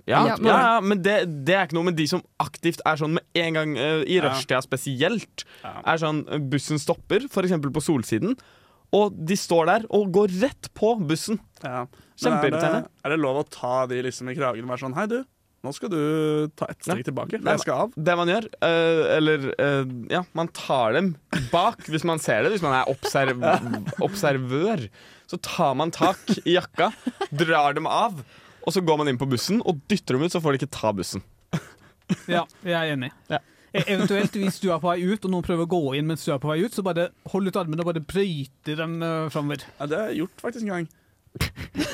Ja, 0.06 0.24
Ja, 0.24 0.26
ja, 0.26 0.36
men- 0.36 0.46
ja 0.46 0.80
men 0.80 1.02
det, 1.02 1.44
det 1.44 1.54
er 1.54 1.66
ikke 1.66 1.76
noe 1.78 1.84
med 1.90 1.96
de 1.96 2.06
som 2.06 2.22
aktivt 2.40 2.80
er 2.86 2.96
sånn 2.96 3.14
med 3.18 3.22
en 3.34 3.54
gang, 3.54 3.76
uh, 3.76 4.02
i 4.06 4.16
Ja. 4.16 4.28
rushtida 4.30 4.62
spesielt, 4.64 5.44
Ja. 5.64 5.80
er 5.86 5.98
sånn 5.98 6.24
eh, 6.30 6.38
bussen 6.38 6.78
stopper, 6.78 7.26
f.eks. 7.28 7.52
på 7.60 7.82
Solsiden, 7.82 8.36
og 8.92 9.14
de 9.24 9.34
står 9.36 9.66
der 9.66 9.84
og 9.90 10.10
går 10.12 10.28
rett 10.40 10.70
på 10.74 10.96
bussen. 11.06 11.38
Ja. 11.62 11.86
Kjempeirriterende. 12.20 12.86
er 13.04 13.10
er 13.10 13.10
det 13.16 13.20
lov 13.20 13.44
å 13.44 13.48
ta 13.48 13.86
de 13.86 14.02
liksom 14.02 14.28
i 14.30 14.34
kragen 14.34 14.64
og 14.64 14.70
være 14.70 14.82
sånn 14.88 14.94
Hei, 14.94 15.06
du. 15.06 15.24
Nå 15.62 15.74
skal 15.74 15.90
du 15.90 16.48
ta 16.56 16.64
ett 16.70 16.80
steg 16.82 17.04
tilbake, 17.04 17.36
for 17.36 17.50
jeg 17.50 17.60
skal 17.60 17.74
av. 17.82 17.90
Det 17.94 18.16
man 18.16 18.28
gjør, 18.28 18.46
uh, 18.64 19.16
eller 19.16 19.54
uh, 19.60 19.84
Ja, 20.08 20.22
man 20.32 20.48
tar 20.48 20.94
dem 20.94 21.16
bak 21.52 21.84
hvis 21.84 22.02
man 22.08 22.18
ser 22.18 22.42
det, 22.44 22.52
hvis 22.52 22.62
man 22.64 22.72
er 22.72 22.88
observ 22.88 23.36
observør. 24.00 24.88
Så 25.28 25.38
tar 25.44 25.74
man 25.76 25.90
tak 25.92 26.16
i 26.46 26.56
jakka, 26.56 26.90
drar 27.36 27.74
dem 27.76 27.86
av, 27.86 28.24
og 28.64 28.74
så 28.74 28.82
går 28.84 28.98
man 29.00 29.08
inn 29.12 29.20
på 29.20 29.28
bussen 29.30 29.62
og 29.64 29.80
dytter 29.90 30.16
dem 30.18 30.26
ut, 30.26 30.32
så 30.34 30.40
får 30.42 30.56
de 30.56 30.60
ikke 30.62 30.74
ta 30.78 30.92
bussen. 30.96 31.22
Ja, 32.26 32.44
jeg 32.66 32.74
er 32.74 32.92
enig. 32.96 33.10
Ja. 33.30 33.38
E- 33.70 33.84
Eventuelt, 33.94 34.34
hvis 34.34 34.58
du 34.58 34.70
er 34.74 34.80
på 34.82 34.90
vei 34.90 35.04
ut, 35.06 35.24
og 35.24 35.30
noen 35.30 35.44
prøver 35.46 35.62
å 35.62 35.70
gå 35.70 35.82
inn 35.98 36.08
mens 36.10 36.24
du 36.26 36.32
er 36.34 36.40
på 36.42 36.50
vei 36.50 36.58
ut, 36.64 36.74
så 36.74 36.82
bare 36.82 37.10
hold 37.30 37.46
ut 37.46 37.58
armene 37.60 37.84
og 37.84 37.90
bare 37.92 38.02
brøyte 38.02 38.74
dem 38.80 38.96
uh, 39.04 39.28
framover. 39.30 39.62
Ja, 39.78 39.86
det 39.86 40.00
har 40.00 40.10
jeg 40.10 40.24
gjort 40.24 40.42
faktisk 40.42 40.66
en 40.66 40.72
gang. 40.74 40.88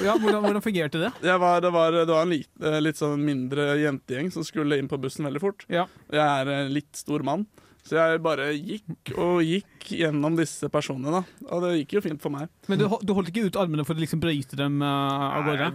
Ja, 0.00 0.14
hvordan, 0.16 0.40
hvordan 0.40 0.64
fungerte 0.64 1.02
det? 1.02 1.11
Jeg 1.28 1.40
var, 1.42 1.61
det, 1.61 1.68
var, 1.75 1.92
det 1.92 2.08
var 2.08 2.25
en 2.25 2.32
lit, 2.32 2.49
eh, 2.64 2.78
litt 2.80 2.96
sånn 2.96 3.20
mindre 3.20 3.75
jentegjeng 3.82 4.30
som 4.32 4.46
skulle 4.49 4.78
inn 4.80 4.88
på 4.88 4.96
bussen 5.02 5.28
veldig 5.28 5.42
fort. 5.42 5.66
Ja. 5.68 5.85
Jeg 6.08 6.25
er 6.25 6.49
en 6.54 6.73
litt 6.73 6.96
stor 6.96 7.20
mann, 7.26 7.44
Så 7.86 7.94
jeg 7.94 8.18
bare 8.24 8.48
gikk 8.54 9.12
og 9.14 9.38
gikk 9.46 9.92
gjennom 9.94 10.34
disse 10.38 10.66
personene, 10.72 11.20
da. 11.20 11.48
Og 11.54 11.62
det 11.62 11.72
gikk 11.80 11.96
jo 11.96 12.02
fint 12.08 12.22
for 12.22 12.34
meg. 12.34 12.50
Men 12.66 12.80
du, 12.80 12.88
du 12.90 13.12
holdt 13.14 13.30
ikke 13.30 13.46
ut 13.46 13.58
armene 13.60 13.84
for 13.86 13.94
å 13.94 14.02
liksom 14.02 14.22
bryte 14.22 14.58
dem 14.58 14.80
uh, 14.82 15.36
av 15.38 15.46
gårde? 15.46 15.68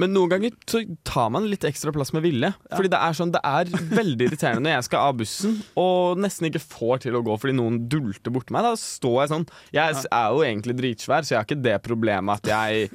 Men 0.00 0.14
noen 0.16 0.32
ganger 0.32 0.54
så 0.70 0.80
tar 1.04 1.28
man 1.34 1.48
litt 1.50 1.66
ekstra 1.68 1.92
plass 1.92 2.14
med 2.16 2.24
vilje. 2.24 2.48
Fordi 2.72 2.92
det 2.92 3.00
er 3.04 3.18
sånn, 3.18 3.34
det 3.34 3.42
er 3.44 3.68
veldig 4.00 4.30
irriterende 4.30 4.64
når 4.64 4.78
jeg 4.78 4.86
skal 4.88 5.10
av 5.10 5.18
bussen 5.20 5.58
og 5.80 6.22
nesten 6.24 6.48
ikke 6.48 6.62
får 6.64 7.04
til 7.04 7.18
å 7.18 7.24
gå 7.26 7.36
fordi 7.42 7.56
noen 7.58 7.82
dulter 7.92 8.32
borti 8.32 8.56
meg. 8.56 8.64
Da 8.64 8.72
står 8.80 9.18
jeg 9.18 9.32
sånn 9.34 9.46
Jeg 9.76 10.06
er 10.08 10.32
jo 10.32 10.46
egentlig 10.46 10.78
dritsvær, 10.80 11.26
så 11.26 11.34
jeg 11.34 11.42
har 11.42 11.48
ikke 11.48 11.66
det 11.66 11.76
problemet 11.84 12.40
at 12.40 12.54
jeg 12.54 12.88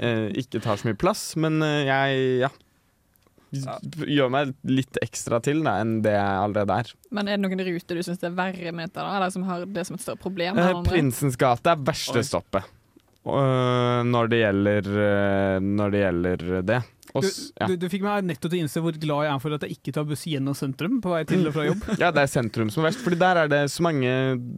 uh, 0.00 0.28
ikke 0.32 0.64
tar 0.64 0.80
så 0.80 0.88
mye 0.88 0.98
plass. 0.98 1.28
Men 1.36 1.60
uh, 1.60 1.82
jeg 1.84 2.24
ja, 2.46 2.52
gjør 3.50 4.32
meg 4.32 4.54
litt 4.68 4.98
ekstra 5.02 5.40
til 5.44 5.62
da, 5.64 5.78
enn 5.82 5.98
det 6.04 6.14
jeg 6.14 6.40
allerede 6.44 6.80
er. 6.82 6.90
Men 7.14 7.30
er 7.30 7.38
det 7.38 7.44
noen 7.46 7.64
ruter 7.70 7.98
du 7.98 8.04
syns 8.04 8.24
er 8.26 8.34
verre 8.36 8.72
med 8.74 8.90
dette, 8.90 9.00
da? 9.00 9.14
Eller 9.16 9.32
som 9.34 9.46
har 9.48 9.64
det 9.64 9.86
som 9.88 9.98
et 9.98 10.04
større 10.04 10.20
problem? 10.20 10.60
Eh. 10.60 10.82
Prinsens 10.88 11.38
gate 11.40 11.72
er 11.72 11.86
verste 11.88 12.20
Oi. 12.20 12.26
stoppet 12.26 12.68
uh, 13.28 14.04
når, 14.06 14.30
det 14.32 14.42
gjelder, 14.42 14.92
uh, 14.94 15.56
når 15.64 15.94
det 15.94 16.04
gjelder 16.04 16.46
det. 16.68 16.80
Og, 17.18 17.26
Du, 17.26 17.42
ja. 17.60 17.68
du, 17.68 17.74
du 17.82 17.86
fikk 17.92 18.04
meg 18.06 18.26
nettopp 18.28 18.52
til 18.52 18.58
å 18.60 18.62
innse 18.64 18.82
hvor 18.84 18.96
glad 19.00 19.26
jeg 19.26 19.32
er 19.34 19.42
for 19.44 19.56
at 19.56 19.66
jeg 19.66 19.76
ikke 19.78 19.94
tar 19.96 20.06
buss 20.08 20.24
gjennom 20.30 20.56
sentrum 20.58 20.98
på 21.04 21.12
vei 21.12 21.20
til 21.28 21.44
og 21.50 21.54
fra 21.56 21.66
jobb. 21.68 21.84
ja, 22.02 22.10
det 22.14 22.24
er 22.24 22.32
sentrum 22.32 22.72
som 22.72 22.82
er 22.84 22.88
verst, 22.90 23.02
Fordi 23.04 23.20
der 23.20 23.42
er 23.42 23.52
det 23.52 23.60
så 23.74 23.84
mange, 23.86 24.12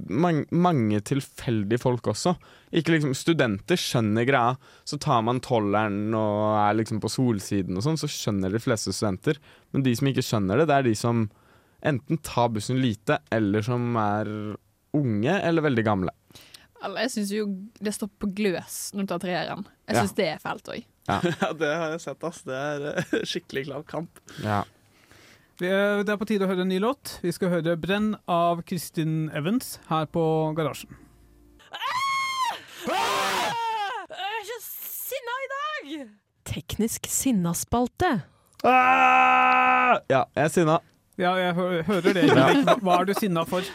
mange, 0.09 0.47
mange 0.53 1.03
tilfeldige 1.11 1.81
folk 1.83 2.13
også. 2.13 2.37
Ikke 2.77 2.95
liksom 2.95 3.17
Studenter 3.19 3.81
skjønner 3.81 4.29
greia. 4.29 4.55
Så 4.87 5.01
tar 5.03 5.25
man 5.27 5.43
tolleren 5.45 6.15
og 6.15 6.57
er 6.61 6.79
liksom 6.79 7.03
på 7.03 7.11
solsiden 7.11 7.79
og 7.81 7.87
sånn, 7.87 7.99
så 8.01 8.11
skjønner 8.11 8.53
de 8.55 8.63
fleste 8.63 8.95
studenter. 8.95 9.41
Men 9.75 9.87
de 9.87 9.97
som 9.99 10.11
ikke 10.13 10.25
skjønner 10.27 10.63
det, 10.63 10.71
det 10.71 10.79
er 10.79 10.89
de 10.91 10.97
som 10.99 11.27
enten 11.81 12.19
tar 12.23 12.51
bussen 12.53 12.81
lite, 12.81 13.19
eller 13.33 13.65
som 13.65 13.95
er 13.97 14.29
unge 14.97 15.37
eller 15.41 15.65
veldig 15.65 15.85
gamle. 15.87 16.13
Jeg 16.81 17.11
syns 17.13 17.33
jo 17.35 17.43
det 17.85 17.93
står 17.93 18.09
på 18.21 18.31
gløs 18.37 18.77
når 18.97 19.05
du 19.05 19.11
tar 19.13 19.23
treeren. 19.25 19.67
Jeg 19.89 19.97
Ja. 19.97 20.07
det 20.17 20.29
er 20.29 20.39
fælt 20.41 20.71
òg. 20.73 20.85
Ja, 21.43 21.53
det 21.57 21.71
har 21.83 21.95
jeg 21.95 22.03
sett, 22.07 22.25
ass. 22.29 22.43
Det 22.47 22.57
er 22.57 22.87
eh, 22.95 23.15
skikkelig 23.31 23.65
glad 23.69 23.87
kamp. 23.91 24.21
Ja. 24.45 24.63
Er- 25.61 26.03
Det 26.05 26.09
er 26.15 26.17
på 26.21 26.29
tide 26.29 26.47
å 26.47 26.51
høre 26.51 26.65
en 26.65 26.71
ny 26.73 26.79
låt. 26.81 27.19
Vi 27.25 27.33
skal 27.37 27.53
høre 27.53 27.77
'Brenn' 27.77 28.15
av 28.31 28.63
Kristin 28.65 29.29
Evans 29.37 29.79
her 29.91 30.07
på 30.09 30.23
Garasjen. 30.57 30.97
Jeg 34.11 34.29
er 34.31 34.47
så 34.49 34.59
sinna 34.65 35.35
i 35.45 35.49
dag! 35.53 36.09
Teknisk 36.49 37.07
sinnaspalte. 37.13 38.23
Ah! 38.65 40.01
ja, 40.11 40.25
jeg 40.37 40.45
er 40.45 40.49
sinna. 40.53 40.79
Ja, 41.21 41.35
jeg 41.37 41.55
hø 41.55 41.67
hører 41.85 42.17
det. 42.17 42.25
Hva, 42.81 43.01
er 43.01 43.05
du 43.09 43.15
sinna 43.19 43.45
for? 43.49 43.67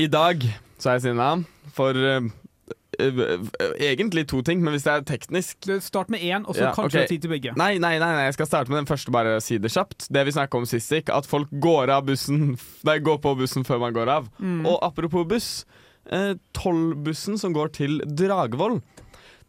I 0.00 0.06
dag 0.08 0.44
så 0.80 0.90
er 0.90 0.98
jeg 0.98 1.04
sinna 1.10 1.28
for 1.76 1.92
eh, 1.96 2.16
eh, 2.16 2.24
eh, 2.24 2.30
egentlig 3.80 4.26
to 4.30 4.42
ting, 4.46 4.62
men 4.64 4.74
hvis 4.74 4.86
det 4.86 4.92
er 4.92 5.04
teknisk 5.08 5.68
Start 5.84 6.10
med 6.12 6.22
én, 6.22 6.46
og 6.46 6.56
så 6.56 6.68
Ja, 6.68 6.72
kanskje 6.76 7.02
okay. 7.02 7.10
tid 7.10 7.24
til 7.24 7.32
begge. 7.32 7.54
Nei, 7.58 7.76
nei, 7.82 7.96
nei, 7.98 8.10
nei, 8.16 8.26
jeg 8.28 8.36
skal 8.38 8.48
starte 8.50 8.72
med 8.72 8.82
den 8.82 8.90
første, 8.90 9.12
bare 9.14 9.40
si 9.44 9.58
det 9.58 9.72
kjapt. 9.72 10.08
Det 10.12 10.24
vi 10.26 10.34
snakka 10.34 10.58
om 10.58 10.66
sist, 10.68 10.92
ikke? 10.92 11.14
at 11.14 11.26
folk 11.26 11.48
går 11.62 11.90
av 11.90 12.06
bussen 12.06 12.56
Nei, 12.88 12.98
går 12.98 13.18
på 13.22 13.34
bussen 13.38 13.66
før 13.68 13.82
man 13.82 13.96
går 13.96 14.10
av. 14.12 14.28
Mm. 14.38 14.66
Og 14.66 14.78
apropos 14.82 15.26
buss, 15.28 15.50
eh, 16.10 16.34
Tollbussen 16.56 17.38
som 17.38 17.54
går 17.56 17.74
til 17.78 18.00
Dragvoll, 18.06 18.80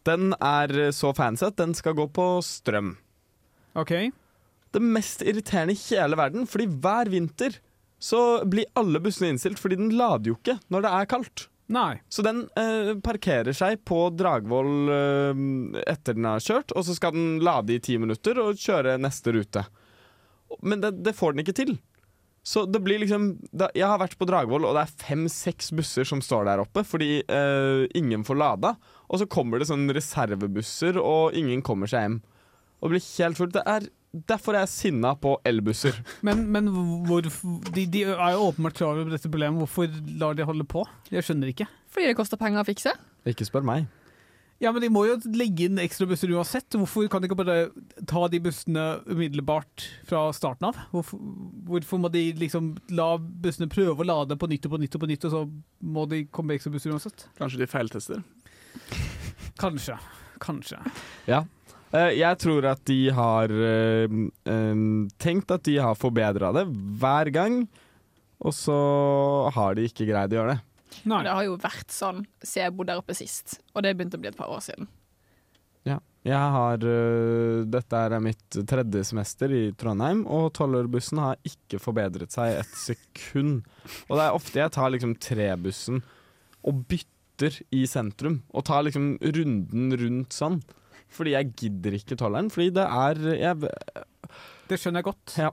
den 0.04 0.34
er 0.40 0.90
så 0.92 1.14
fancy 1.16 1.46
at 1.46 1.56
den 1.56 1.74
skal 1.74 1.96
gå 1.96 2.08
på 2.12 2.26
strøm. 2.44 2.96
OK. 3.74 4.12
Det 4.74 4.82
mest 4.82 5.22
irriterende 5.22 5.74
i 5.74 5.80
hele 5.88 6.18
verden, 6.18 6.48
fordi 6.50 6.66
hver 6.66 7.10
vinter 7.12 7.60
så 8.02 8.44
blir 8.44 8.68
alle 8.76 9.00
bussene 9.00 9.32
innstilt, 9.32 9.60
fordi 9.62 9.78
den 9.80 9.94
lader 9.96 10.32
jo 10.32 10.38
ikke 10.38 10.58
når 10.72 10.84
det 10.84 10.94
er 10.98 11.10
kaldt. 11.10 11.46
Nei. 11.72 12.02
Så 12.12 12.22
den 12.26 12.42
eh, 12.60 12.92
parkerer 13.04 13.56
seg 13.56 13.80
på 13.88 14.10
Dragvoll 14.12 14.90
eh, 14.92 15.40
etter 15.88 16.16
den 16.16 16.28
har 16.28 16.42
kjørt, 16.44 16.74
og 16.76 16.84
så 16.84 16.96
skal 16.96 17.14
den 17.16 17.40
lade 17.44 17.72
i 17.76 17.80
ti 17.82 17.96
minutter 18.00 18.40
og 18.42 18.60
kjøre 18.60 18.98
neste 19.00 19.32
rute. 19.32 19.64
Men 20.60 20.84
det, 20.84 20.96
det 21.06 21.16
får 21.16 21.32
den 21.32 21.44
ikke 21.44 21.56
til. 21.56 21.76
Så 22.44 22.66
det 22.68 22.82
blir 22.84 23.00
liksom 23.00 23.38
da, 23.56 23.70
Jeg 23.72 23.88
har 23.88 23.96
vært 24.02 24.18
på 24.20 24.26
Dragvoll, 24.28 24.66
og 24.68 24.76
det 24.76 24.82
er 24.84 25.06
fem-seks 25.06 25.72
busser 25.72 26.04
som 26.04 26.20
står 26.20 26.44
der 26.50 26.60
oppe 26.60 26.84
fordi 26.84 27.22
eh, 27.24 27.86
ingen 27.96 28.26
får 28.28 28.36
lada. 28.36 28.74
Og 29.08 29.22
så 29.22 29.28
kommer 29.30 29.60
det 29.60 29.70
sånn 29.70 29.88
reservebusser, 29.88 31.00
og 31.00 31.36
ingen 31.38 31.64
kommer 31.64 31.88
seg 31.88 32.04
hjem. 32.04 32.18
Og 32.80 32.90
det 32.90 32.98
blir 32.98 33.06
helt 33.24 33.40
fullt. 33.40 33.56
Det 33.56 33.64
er 33.64 33.88
Derfor 34.30 34.54
er 34.54 34.62
jeg 34.64 34.72
sinna 34.74 35.14
på 35.18 35.34
elbusser. 35.48 35.96
Men, 36.26 36.44
men 36.54 36.68
hvor, 37.08 37.24
de, 37.24 37.82
de 37.90 38.04
er 38.06 38.36
jo 38.36 38.46
åpenbart 38.50 38.78
klar 38.78 38.94
over 38.94 39.10
dette 39.10 39.30
problemet. 39.30 39.58
Hvorfor 39.64 39.90
lar 40.20 40.36
de 40.38 40.46
holde 40.46 40.66
på? 40.70 40.84
Jeg 41.10 41.26
skjønner 41.26 41.50
ikke. 41.50 41.66
Fordi 41.90 42.10
det 42.10 42.16
koster 42.18 42.38
penger 42.38 42.62
å 42.62 42.68
fikse. 42.68 42.94
Ikke 43.26 43.46
spør 43.48 43.66
meg. 43.66 43.88
Ja, 44.62 44.70
men 44.72 44.84
De 44.84 44.88
må 44.92 45.02
jo 45.08 45.16
legge 45.34 45.66
inn 45.66 45.80
ekstra 45.82 46.06
busser 46.08 46.30
uansett. 46.32 46.76
Hvorfor 46.78 47.08
kan 47.10 47.20
de 47.20 47.28
ikke 47.28 47.40
bare 47.40 47.56
ta 48.08 48.22
de 48.30 48.38
bussene 48.44 48.84
umiddelbart 49.10 49.88
fra 50.08 50.28
starten 50.36 50.70
av? 50.70 50.78
Hvorfor, 50.94 51.18
hvorfor 51.68 52.00
må 52.00 52.10
de 52.14 52.22
liksom 52.38 52.70
la 52.94 53.10
bussene 53.18 53.68
prøve 53.72 54.04
å 54.04 54.08
lade 54.08 54.38
på 54.40 54.48
nytt 54.50 54.68
og 54.68 54.76
på 54.76 54.80
nytt, 54.84 54.94
og 54.94 55.02
på 55.04 55.10
nytt, 55.10 55.26
og 55.26 55.34
så 55.34 55.42
må 55.82 56.06
de 56.10 56.22
komme 56.30 56.52
med 56.52 56.60
ekstra 56.60 56.72
busser 56.76 56.94
uansett? 56.94 57.26
Kanskje 57.40 57.64
de 57.64 57.68
feiltester. 57.70 58.22
Kanskje. 59.60 59.98
Kanskje. 60.44 60.80
Ja. 61.30 61.44
Eh, 61.94 62.12
Jeg 62.18 62.38
tror 62.42 62.66
at 62.72 62.82
de 62.90 62.98
har 63.14 63.52
eh, 63.54 64.18
tenkt 65.22 65.54
at 65.54 65.64
de 65.66 65.78
har 65.78 65.98
forbedra 65.98 66.52
det 66.56 66.66
hver 67.00 67.30
gang, 67.34 67.62
og 68.44 68.54
så 68.56 68.76
har 69.54 69.78
de 69.78 69.86
ikke 69.88 70.08
greid 70.10 70.34
å 70.34 70.40
gjøre 70.40 70.56
det. 70.56 70.60
Nei. 71.10 71.22
Det 71.26 71.32
har 71.34 71.46
jo 71.46 71.56
vært 71.58 71.90
sånn 71.90 72.20
siden 72.42 72.68
jeg 72.68 72.76
bodde 72.76 72.92
der 72.94 73.02
oppe 73.02 73.16
sist, 73.18 73.58
og 73.74 73.82
det 73.82 73.96
begynte 73.96 74.18
å 74.18 74.22
bli 74.22 74.30
et 74.30 74.38
par 74.38 74.52
år 74.54 74.62
siden. 74.64 74.90
Jeg 76.24 76.40
har 76.56 76.80
eh, 76.88 77.64
Dette 77.68 77.98
er 78.00 78.14
mitt 78.24 78.56
tredje 78.64 79.02
semester 79.04 79.52
i 79.52 79.64
Trondheim, 79.76 80.22
og 80.24 80.54
tolvårbussen 80.56 81.20
har 81.20 81.40
ikke 81.44 81.80
forbedret 81.82 82.32
seg 82.32 82.62
et 82.62 82.78
sekund. 82.80 83.66
Og 84.08 84.16
det 84.16 84.24
er 84.24 84.38
ofte 84.38 84.62
jeg 84.62 84.72
tar 84.72 84.94
liksom 84.94 85.12
trebussen 85.20 86.00
og 86.64 86.80
bytter 86.88 87.58
i 87.76 87.82
sentrum, 87.90 88.38
og 88.56 88.64
tar 88.64 88.86
liksom 88.86 89.18
runden 89.20 89.92
rundt 90.00 90.32
sånn. 90.32 90.62
Fordi 91.14 91.34
jeg 91.36 91.52
gidder 91.60 91.98
ikke 92.00 92.18
tolleren, 92.20 92.50
fordi 92.50 92.72
det 92.74 92.84
er 92.86 93.20
jeg, 93.38 93.74
Det 94.70 94.80
skjønner 94.80 95.02
jeg 95.02 95.08
godt. 95.12 95.36
Ja. 95.38 95.50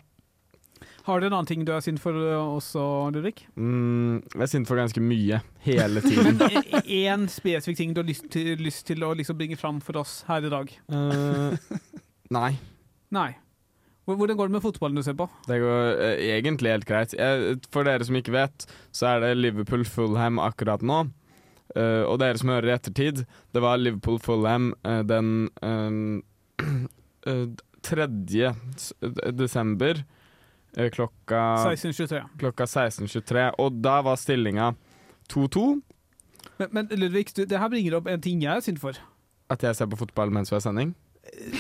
Har 1.05 1.19
du 1.21 1.25
en 1.25 1.33
annen 1.33 1.49
ting 1.49 1.63
du 1.65 1.71
er 1.73 1.81
sint 1.81 2.01
for 2.01 2.13
uh, 2.13 2.55
også, 2.57 2.81
Ludvig? 3.13 3.47
mm, 3.57 4.19
Jeg 4.35 4.43
er 4.45 4.49
sint 4.51 4.69
for 4.69 4.77
ganske 4.77 5.01
mye. 5.01 5.39
Hele 5.65 6.01
tiden. 6.05 6.37
Én 6.85 7.25
spesifikk 7.31 7.79
ting 7.79 7.95
du 7.95 8.03
har 8.03 8.09
lyst 8.09 8.27
til, 8.33 8.53
lyst 8.61 8.85
til 8.89 9.01
å 9.05 9.13
liksom 9.17 9.39
bringe 9.39 9.57
fram 9.57 9.79
for 9.81 9.97
oss 10.01 10.19
her 10.29 10.45
i 10.45 10.51
dag? 10.53 10.73
Uh, 10.93 11.57
nei. 12.33 12.51
Nei. 13.13 13.31
Hvordan 14.11 14.37
går 14.37 14.49
det 14.49 14.55
med 14.57 14.63
fotballen 14.65 14.97
du 14.97 15.03
ser 15.05 15.15
på? 15.15 15.27
Det 15.47 15.57
går 15.61 15.99
eh, 16.03 16.21
egentlig 16.35 16.71
helt 16.73 16.87
greit. 16.89 17.13
Jeg, 17.15 17.59
for 17.71 17.87
dere 17.87 18.03
som 18.03 18.17
ikke 18.17 18.33
vet, 18.33 18.65
så 18.91 19.13
er 19.13 19.21
det 19.23 19.29
Liverpool-Fulham 19.39 20.41
akkurat 20.43 20.83
nå. 20.83 21.03
Eh, 21.75 22.03
og 22.03 22.19
dere 22.21 22.39
som 22.39 22.51
hører 22.51 22.71
i 22.71 22.75
ettertid, 22.75 23.25
det 23.53 23.63
var 23.63 23.79
Liverpool-Fulham 23.79 24.71
uh, 24.87 25.01
den 25.07 25.51
eh, 25.63 27.31
eh, 27.31 27.45
3. 27.81 28.07
desember 29.33 30.03
eh, 30.77 30.89
klokka, 30.89 31.41
1623. 31.71 32.23
klokka 32.39 32.65
16.23. 32.65 33.47
Og 33.57 33.79
da 33.83 33.99
var 34.05 34.19
stillinga 34.19 34.73
2-2. 35.31 35.65
Men, 36.57 36.67
men 36.71 36.91
Ludvig, 36.91 37.31
du, 37.35 37.45
det 37.45 37.59
her 37.59 37.71
bringer 37.71 37.97
opp 37.97 38.09
en 38.11 38.21
ting 38.21 38.43
jeg 38.43 38.53
er 38.53 38.65
sint 38.65 38.81
for. 38.81 38.97
At 39.51 39.63
jeg 39.65 39.77
ser 39.77 39.89
på 39.91 39.99
fotball 39.99 40.33
mens 40.33 40.51
vi 40.51 40.57
har 40.57 40.63
sending. 40.63 40.93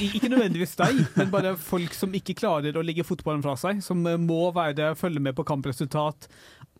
Ikke 0.01 0.29
nødvendigvis 0.31 0.73
deg, 0.79 1.03
men 1.15 1.29
bare 1.31 1.51
folk 1.59 1.93
som 1.93 2.13
ikke 2.17 2.33
klarer 2.39 2.75
å 2.75 2.81
legge 2.83 3.05
fotballen 3.05 3.43
fra 3.45 3.53
seg. 3.59 3.81
Som 3.85 4.01
eh, 4.09 4.19
må 4.19 4.49
være, 4.55 4.93
følge 4.99 5.21
med 5.23 5.37
på 5.37 5.45
kampresultat 5.47 6.27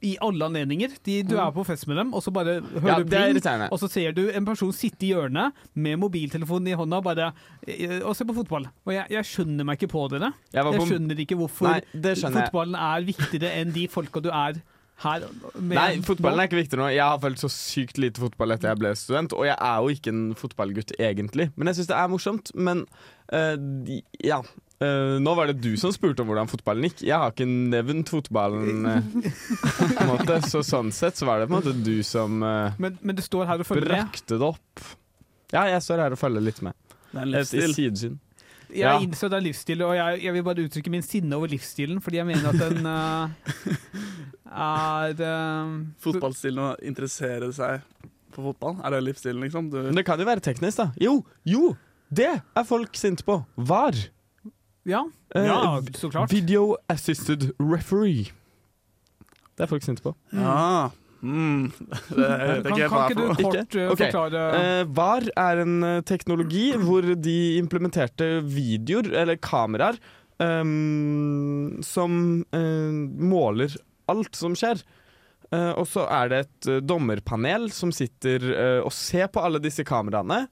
i 0.01 0.15
alle 0.23 0.47
anledninger. 0.49 0.95
De, 1.05 1.19
du 1.27 1.35
er 1.37 1.53
på 1.53 1.65
fest 1.67 1.87
med 1.89 1.99
dem, 2.01 2.13
og 2.17 2.23
så 2.25 2.33
bare 2.33 2.57
hører 2.61 2.89
Ja, 2.89 2.97
du 2.99 3.09
pling, 3.11 3.67
og 3.69 3.79
så 3.81 3.89
ser 3.91 4.15
du 4.17 4.23
en 4.29 4.47
person 4.47 4.73
sitte 4.75 5.05
i 5.07 5.13
hjørnet 5.13 5.57
med 5.73 5.99
mobiltelefonen 6.01 6.71
i 6.71 6.77
hånda 6.77 7.01
bare, 7.05 7.31
eh, 7.67 7.99
og 7.99 8.15
se 8.17 8.25
på 8.27 8.35
fotball. 8.37 8.67
Og 8.87 8.95
jeg, 8.95 9.05
jeg 9.13 9.29
skjønner 9.31 9.67
meg 9.67 9.79
ikke 9.79 9.91
på 9.93 10.07
dere. 10.13 10.33
Jeg 10.53 10.75
Jeg 10.75 10.89
skjønner 10.89 11.23
ikke 11.25 11.39
hvorfor 11.39 11.69
nei, 11.69 11.81
skjønner 12.17 12.47
fotballen 12.49 12.77
er 12.81 13.09
viktigere 13.11 13.55
enn 13.61 13.73
de 13.75 13.87
folka 13.91 14.23
du 14.23 14.31
er 14.33 14.61
her 15.01 15.23
med. 15.57 15.75
Nei, 15.77 16.01
fotballen 16.05 16.41
er 16.41 16.49
ikke 16.49 16.59
viktig 16.59 16.79
nå. 16.79 16.89
Jeg 16.93 17.05
har 17.05 17.21
følt 17.21 17.41
så 17.41 17.49
sykt 17.51 18.01
lite 18.01 18.21
fotball 18.21 18.55
etter 18.55 18.71
jeg 18.71 18.81
ble 18.81 18.93
student, 18.97 19.33
og 19.37 19.47
jeg 19.47 19.57
er 19.57 19.85
jo 19.85 19.95
ikke 19.95 20.13
en 20.13 20.25
fotballgutt 20.37 20.93
egentlig. 20.99 21.49
Men 21.55 21.71
jeg 21.71 21.79
syns 21.79 21.91
det 21.91 21.97
er 21.97 22.11
morsomt. 22.11 22.53
Men 22.55 22.85
uh, 23.33 23.55
ja. 24.23 24.41
Eh, 24.81 25.19
nå 25.21 25.33
var 25.37 25.51
det 25.51 25.59
du 25.61 25.75
som 25.77 25.91
spurte 25.93 26.23
om 26.23 26.29
hvordan 26.31 26.49
fotballen 26.49 26.87
gikk. 26.89 27.03
Jeg 27.05 27.13
har 27.21 27.29
ikke 27.35 27.45
nevnt 27.45 28.09
fotballen. 28.09 28.81
Uh, 28.87 29.27
på 29.77 30.01
en 30.01 30.09
måte. 30.09 30.39
Så 30.49 30.63
sånn 30.65 30.89
sett 30.95 31.19
så 31.19 31.27
var 31.29 31.43
det 31.43 31.49
på 31.51 31.53
en 31.53 31.59
måte 31.61 31.75
du 31.85 31.99
som 32.07 32.41
uh, 32.41 32.73
men, 32.81 32.97
men 33.05 33.17
det 33.19 33.25
står 33.27 33.45
her 33.51 33.61
og 33.61 33.67
følger 33.69 33.91
brakte 33.91 34.39
det 34.41 34.47
opp. 34.47 34.83
Ja, 35.53 35.67
jeg 35.69 35.83
står 35.85 36.01
her 36.05 36.15
og 36.15 36.21
følger 36.21 36.41
litt 36.47 36.61
med. 36.65 36.73
Det 37.11 37.19
er 37.19 37.21
en 37.27 37.33
Et 37.35 37.39
livsstil. 37.43 37.75
sidesyn. 37.77 38.19
Jeg 38.71 38.87
Ja. 38.87 38.93
innså 39.03 39.27
det 39.27 39.35
er 39.35 39.43
livsstil, 39.43 39.81
og 39.83 39.93
jeg, 39.97 40.21
jeg 40.23 40.33
vil 40.33 40.43
bare 40.47 40.63
uttrykke 40.63 40.91
min 40.93 41.03
sinne 41.03 41.35
over 41.35 41.51
livsstilen, 41.51 41.99
fordi 42.01 42.21
jeg 42.21 42.27
mener 42.29 42.53
at 42.53 42.61
den 42.61 42.85
eh, 42.95 43.27
er 44.47 45.91
Fotballstilen 45.99 46.61
å 46.63 46.69
interessere 46.87 47.51
seg 47.51 47.83
for 48.31 48.47
fotball, 48.47 48.77
er 48.79 48.95
det 48.95 49.01
livsstilen, 49.09 49.43
liksom? 49.43 49.67
Du, 49.73 49.81
Men 49.89 49.99
det 49.99 50.05
kan 50.07 50.23
jo 50.23 50.27
være 50.29 50.39
teknisk, 50.45 50.79
da. 50.79 50.87
Jo, 51.03 51.17
jo! 51.43 51.73
Det 52.07 52.29
er 52.31 52.65
folk 52.67 52.95
sinte 52.95 53.27
på. 53.27 53.41
VAR. 53.59 53.99
Ja, 54.89 55.05
Eh, 55.35 55.45
ja 55.45 55.81
så 55.95 56.09
klart. 56.11 56.33
Video 56.33 56.77
assisted 56.91 57.51
referee. 57.59 58.31
Det 59.55 59.65
er 59.65 59.69
folk 59.71 59.85
sinte 59.85 60.03
på. 60.03 60.15
Ja. 60.35 60.89
Mm. 61.21 61.69
Det 62.09 62.63
det 62.65 62.71
Kan, 62.73 62.89
kan 62.89 63.11
ikke 63.11 63.15
du 63.15 63.27
kort 63.27 63.57
ikke? 63.61 63.83
Okay. 63.91 64.09
forklare 64.09 64.45
uh, 64.81 64.95
VAR 64.97 65.27
er 65.37 65.61
en 65.61 65.83
eh, 65.85 66.01
teknologi 66.01 66.71
hvor 66.85 67.05
de 67.13 67.37
implementerte 67.59 68.41
videoer, 68.41 69.11
eller 69.21 69.37
kameraer, 69.37 69.99
um, 70.41 71.77
som 71.85 72.41
uh, 72.55 72.91
måler 73.21 73.77
alt 74.09 74.35
som 74.35 74.57
skjer. 74.57 74.81
Uh, 75.51 75.75
og 75.77 75.85
så 75.87 76.07
er 76.09 76.31
det 76.31 76.37
et 76.45 76.67
eh, 76.71 76.79
dommerpanel 76.79 77.69
som 77.75 77.91
sitter 77.91 78.43
eh, 78.55 78.79
og 78.79 78.93
ser 78.95 79.27
på 79.27 79.43
alle 79.43 79.59
disse 79.59 79.83
kameraene. 79.83 80.45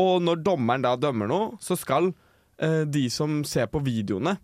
Og 0.00 0.20
når 0.22 0.42
dommeren 0.44 0.84
da 0.84 0.94
dømmer 1.00 1.30
noe, 1.30 1.56
så 1.64 1.76
skal 1.80 2.10
eh, 2.10 2.23
de 2.56 3.04
som 3.10 3.40
ser 3.48 3.66
på 3.66 3.80
videoene, 3.82 4.36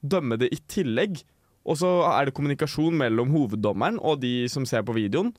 dømme 0.00 0.38
det 0.40 0.48
i 0.54 0.58
tillegg. 0.70 1.20
Og 1.68 1.78
så 1.78 1.90
er 2.10 2.26
det 2.26 2.34
kommunikasjon 2.36 2.96
mellom 2.98 3.30
hoveddommeren 3.34 4.00
og 4.02 4.22
de 4.22 4.48
som 4.50 4.66
ser 4.68 4.84
på 4.86 4.96
videoen. 4.96 5.30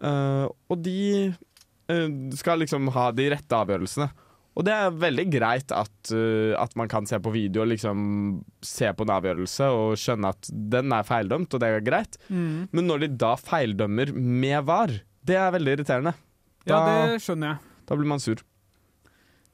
Eh, 0.00 0.46
og 0.46 0.82
de 0.84 1.30
eh, 1.30 2.10
skal 2.38 2.62
liksom 2.62 2.90
ha 2.94 3.10
de 3.16 3.30
rette 3.34 3.62
avgjørelsene. 3.62 4.10
Og 4.58 4.66
det 4.66 4.74
er 4.74 4.96
veldig 4.98 5.24
greit 5.30 5.72
at, 5.72 6.10
uh, 6.10 6.52
at 6.58 6.72
man 6.76 6.88
kan 6.90 7.06
se 7.06 7.20
på 7.22 7.30
video 7.32 7.62
og 7.62 7.68
liksom 7.70 8.00
se 8.66 8.88
på 8.92 9.06
en 9.06 9.12
avgjørelse 9.14 9.68
og 9.72 9.92
skjønne 9.96 10.32
at 10.34 10.50
den 10.74 10.90
er 10.92 11.06
feildømt, 11.06 11.54
og 11.54 11.62
det 11.62 11.68
er 11.70 11.84
greit. 11.86 12.18
mm. 12.26 12.66
Men 12.74 12.90
når 12.90 13.04
de 13.04 13.08
da 13.22 13.30
feildømmer 13.38 14.10
med 14.12 14.66
VAR, 14.66 14.96
det 15.24 15.38
er 15.38 15.54
veldig 15.54 15.76
irriterende. 15.76 16.12
Ja, 16.68 16.82
det 16.82 17.22
skjønner 17.24 17.54
jeg. 17.54 17.76
Da 17.88 17.96
blir 17.96 18.10
man 18.10 18.20
sur. 18.20 18.42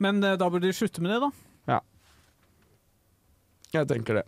Men 0.03 0.25
eh, 0.25 0.39
da 0.41 0.49
burde 0.49 0.67
de 0.67 0.75
slutte 0.75 1.05
med 1.05 1.13
det, 1.13 1.21
da. 1.29 1.31
Jeg 3.77 3.91
tenker 3.93 4.21
det. 4.21 4.27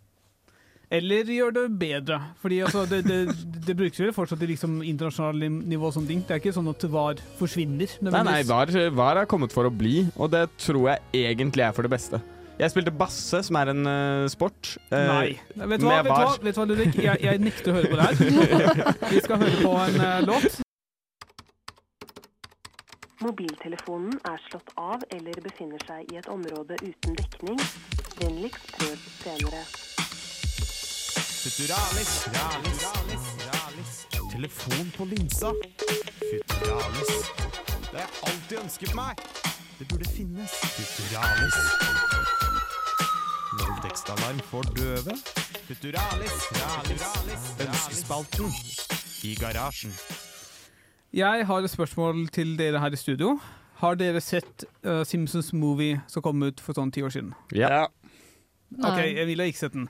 Eller 0.89 1.29
gjør 1.29 1.53
det 1.53 1.67
bedre. 1.81 2.17
Fordi 2.41 2.63
altså, 2.65 2.87
det, 2.89 3.03
det, 3.05 3.19
det 3.67 3.77
brukes 3.77 4.01
jo 4.01 4.09
fortsatt 4.17 4.43
i 4.45 4.49
liksom, 4.55 4.79
internasjonalt 4.81 5.69
nivå 5.69 5.91
og 5.91 5.95
sånne 5.99 6.09
ting. 6.15 6.23
Det 6.25 6.37
er 6.37 6.41
ikke 6.41 6.55
sånn 6.57 6.71
at 6.73 6.87
VAR 6.89 7.21
forsvinner. 7.41 7.93
Nei, 8.09 8.25
nei. 8.25 8.41
VAR, 8.49 8.73
VAR 8.97 9.23
er 9.23 9.29
kommet 9.29 9.53
for 9.53 9.69
å 9.69 9.73
bli, 9.73 10.07
og 10.17 10.33
det 10.33 10.47
tror 10.57 10.95
jeg 10.95 11.29
egentlig 11.29 11.67
er 11.69 11.77
for 11.77 11.85
det 11.85 11.93
beste. 11.93 12.23
Jeg 12.59 12.73
spilte 12.73 12.91
basse, 12.91 13.39
som 13.47 13.59
er 13.61 13.71
en 13.71 13.85
uh, 13.87 14.25
sport. 14.33 14.73
Uh, 14.91 14.97
Nei. 14.99 15.29
Vet 15.55 15.79
du 15.79 15.87
hva, 15.87 16.01
vet 16.03 16.11
hva, 16.11 16.31
vet 16.43 16.57
hva 16.59 16.65
Ludvig? 16.67 16.89
Jeg, 17.05 17.21
jeg 17.23 17.43
nekter 17.45 17.71
å 17.71 17.77
høre 17.77 17.93
på 17.93 18.01
det 18.01 18.09
her. 18.09 19.05
Vi 19.13 19.23
skal 19.23 19.45
høre 19.45 19.61
på 19.61 19.77
en 19.85 20.01
uh, 20.03 20.17
låt. 20.27 20.65
Mobiltelefonen 23.19 24.21
er 24.31 24.39
slått 24.47 24.69
av 24.79 25.03
eller 25.11 25.41
befinner 25.43 25.83
seg 25.89 26.13
i 26.13 26.19
et 26.21 26.29
område 26.31 26.77
uten 26.85 27.17
dekning. 27.19 27.59
Vennligst 28.21 28.69
prøv 28.77 29.07
senere. 29.19 29.63
Futuralis, 31.39 32.13
ralis, 32.37 32.85
ralis, 32.85 33.27
ralis. 33.49 33.97
Telefon 34.31 34.93
på 34.95 35.09
linsa. 35.11 35.51
Futuralis. 36.21 37.11
Det 37.89 37.97
har 37.97 38.05
jeg 38.05 38.15
alltid 38.31 38.57
ønsket 38.63 38.95
meg. 38.95 39.27
Det 39.81 39.89
burde 39.91 40.13
finnes. 40.15 40.55
Futuralis. 40.79 41.59
Voldtektsalarm 43.59 44.47
for 44.53 44.63
døve. 44.79 45.19
Futuralis, 45.67 46.39
ralis, 46.63 47.03
ralis. 47.03 47.53
Ønskespalten 47.67 48.59
i 49.27 49.35
garasjen. 49.35 49.99
Jeg 51.15 51.47
har 51.49 51.65
et 51.65 51.73
spørsmål 51.73 52.27
til 52.29 52.53
dere 52.59 52.81
her 52.83 52.93
i 52.93 52.99
studio. 53.01 53.39
Har 53.81 53.97
dere 53.97 54.21
sett 54.21 54.65
uh, 54.85 55.01
Simpsons 55.07 55.53
Movie 55.57 56.01
som 56.11 56.23
kom 56.23 56.43
ut 56.45 56.61
for 56.61 56.77
sånn 56.77 56.91
ti 56.93 57.01
år 57.07 57.13
siden? 57.15 57.31
Ja. 57.57 57.87
Ok, 58.77 58.99
Emilie 59.01 59.47
har 59.47 59.49
ikke 59.49 59.63
sett 59.63 59.77
den. 59.77 59.87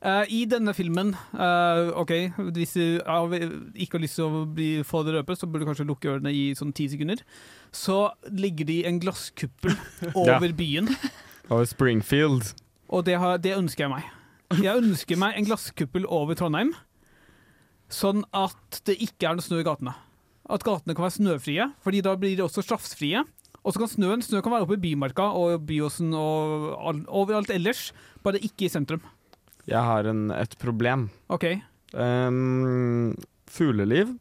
Uh, 0.00 0.22
I 0.32 0.44
denne 0.48 0.72
filmen, 0.76 1.10
uh, 1.34 1.90
ok, 1.98 2.12
hvis 2.54 2.76
du 2.78 2.84
ikke 3.02 3.98
har 3.98 4.04
lyst 4.04 4.16
til 4.20 4.28
å 4.28 4.44
bli, 4.46 4.68
få 4.86 5.02
det 5.04 5.16
røpet, 5.18 5.40
så 5.40 5.48
burde 5.48 5.66
du 5.66 5.70
kanskje 5.72 5.88
lukke 5.88 6.12
ørene 6.12 6.30
i 6.32 6.44
sånn 6.56 6.70
ti 6.76 6.86
sekunder. 6.92 7.24
Så 7.74 7.98
ligger 8.30 8.68
de 8.70 8.78
i 8.80 8.86
en 8.88 9.00
glasskuppel 9.02 9.74
over 10.14 10.54
byen, 10.56 10.88
Over 11.50 11.66
Springfield. 11.66 12.52
og 12.88 13.04
det, 13.08 13.18
har, 13.18 13.40
det 13.42 13.56
ønsker 13.58 13.88
jeg 13.88 13.92
meg. 13.96 14.06
Jeg 14.62 14.84
ønsker 14.84 15.18
meg 15.18 15.34
en 15.36 15.50
glasskuppel 15.50 16.06
over 16.06 16.38
Trondheim, 16.38 16.70
sånn 17.90 18.22
at 18.30 18.80
det 18.86 19.00
ikke 19.02 19.26
er 19.32 19.36
noe 19.36 19.44
snø 19.44 19.64
i 19.64 19.66
gatene. 19.66 19.96
At 20.50 20.64
gatene 20.66 20.96
kan 20.98 21.04
være 21.06 21.14
snøfrie, 21.18 21.66
fordi 21.84 22.00
da 22.02 22.16
blir 22.18 22.36
de 22.38 22.42
også 22.46 22.64
straffsfrie. 22.66 23.22
Og 23.60 23.74
så 23.74 23.82
kan 23.82 23.90
snøen 23.92 24.22
snø 24.24 24.40
kan 24.42 24.52
være 24.54 24.64
oppe 24.66 24.78
i 24.78 24.82
Bymarka 24.82 25.28
og 25.36 25.60
Byåsen 25.68 26.14
og 26.16 26.70
all, 26.80 27.02
overalt 27.06 27.50
ellers, 27.54 27.90
bare 28.24 28.40
ikke 28.40 28.66
i 28.66 28.72
sentrum. 28.72 29.02
Jeg 29.68 29.82
har 29.84 30.08
en, 30.10 30.30
et 30.32 30.56
problem. 30.58 31.08
OK. 31.30 31.44
Um, 31.92 33.12
fugleliv. 33.52 34.14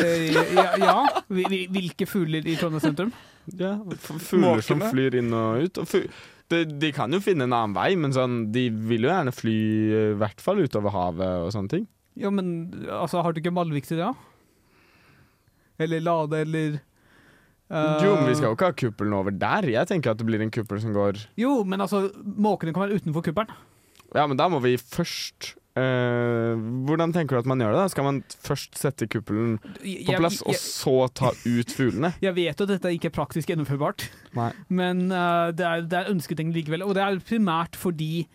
Eh, 0.00 0.32
ja, 0.32 0.66
ja. 0.78 0.96
Hvil- 1.30 1.48
hvil- 1.50 1.70
Hvilke 1.74 2.06
fugler 2.06 2.46
i 2.46 2.56
Trondheim 2.56 2.80
sentrum? 2.84 3.12
Ja, 3.58 3.76
fugler 3.98 4.60
som 4.62 4.80
flyr 4.84 5.16
inn 5.18 5.32
og 5.34 5.64
ut. 5.64 5.78
Og 5.82 6.10
de, 6.50 6.64
de 6.82 6.90
kan 6.94 7.10
jo 7.14 7.20
finne 7.22 7.46
en 7.46 7.54
annen 7.54 7.74
vei, 7.74 7.94
men 7.98 8.12
sånn, 8.14 8.50
de 8.54 8.68
vil 8.70 9.06
jo 9.06 9.10
gjerne 9.10 9.32
fly 9.34 9.56
eh, 9.94 10.10
i 10.12 10.18
hvert 10.20 10.42
fall 10.42 10.60
utover 10.62 10.90
havet 10.94 11.46
og 11.46 11.52
sånne 11.54 11.72
ting. 11.78 11.86
Ja, 12.20 12.30
men 12.34 12.52
altså, 12.86 13.22
har 13.24 13.32
du 13.32 13.40
ikke 13.40 13.54
Malvik 13.54 13.88
til 13.88 14.00
det, 14.00 14.10
da? 14.10 14.14
Eller 15.80 16.02
Lade, 16.04 16.42
eller 16.44 16.76
uh... 17.72 18.02
Jo, 18.04 18.16
men 18.18 18.28
vi 18.28 18.36
skal 18.36 18.50
jo 18.50 18.58
ikke 18.58 18.68
ha 18.68 18.76
kuppelen 18.82 19.16
over 19.16 19.32
der. 19.32 19.70
Jeg 19.72 19.88
tenker 19.88 20.12
at 20.12 20.20
det 20.20 20.28
blir 20.28 20.44
en 20.44 20.52
kuppel 20.52 20.82
som 20.82 20.92
går 20.96 21.22
Jo, 21.40 21.62
men 21.64 21.80
altså, 21.80 22.10
måkene 22.20 22.76
kan 22.76 22.84
være 22.84 23.00
utenfor 23.00 23.24
kuppelen. 23.30 23.56
Ja, 24.12 24.26
men 24.26 24.36
da 24.36 24.50
må 24.52 24.60
vi 24.64 24.76
først 24.80 25.54
Uh, 25.78 26.58
Hvordan 26.88 27.12
tenker 27.14 27.36
du 27.36 27.44
at 27.44 27.48
man 27.48 27.60
gjør 27.62 27.76
det? 27.76 27.82
da? 27.84 27.90
Skal 27.92 28.06
man 28.06 28.16
først 28.42 28.74
sette 28.74 29.06
kuppelen 29.06 29.52
på 29.62 30.16
plass, 30.18 30.40
og 30.42 30.56
jeg, 30.56 30.62
så 30.64 30.94
ta 31.14 31.30
ut 31.30 31.74
fuglene? 31.76 32.10
jeg 32.26 32.34
vet 32.34 32.58
jo 32.58 32.66
at 32.66 32.72
dette 32.72 32.90
ikke 32.96 33.12
er 33.12 33.14
praktisk 33.14 33.52
gjennomførbart, 33.52 34.08
Nei. 34.34 34.50
men 34.66 35.06
uh, 35.14 35.54
det, 35.54 35.66
er, 35.68 35.84
det 35.86 36.00
er 36.00 36.10
ønsketenking 36.10 36.56
likevel. 36.56 36.82
Og 36.82 36.96
det 36.98 37.04
er 37.06 37.22
primært 37.22 37.78
fordi 37.78 38.26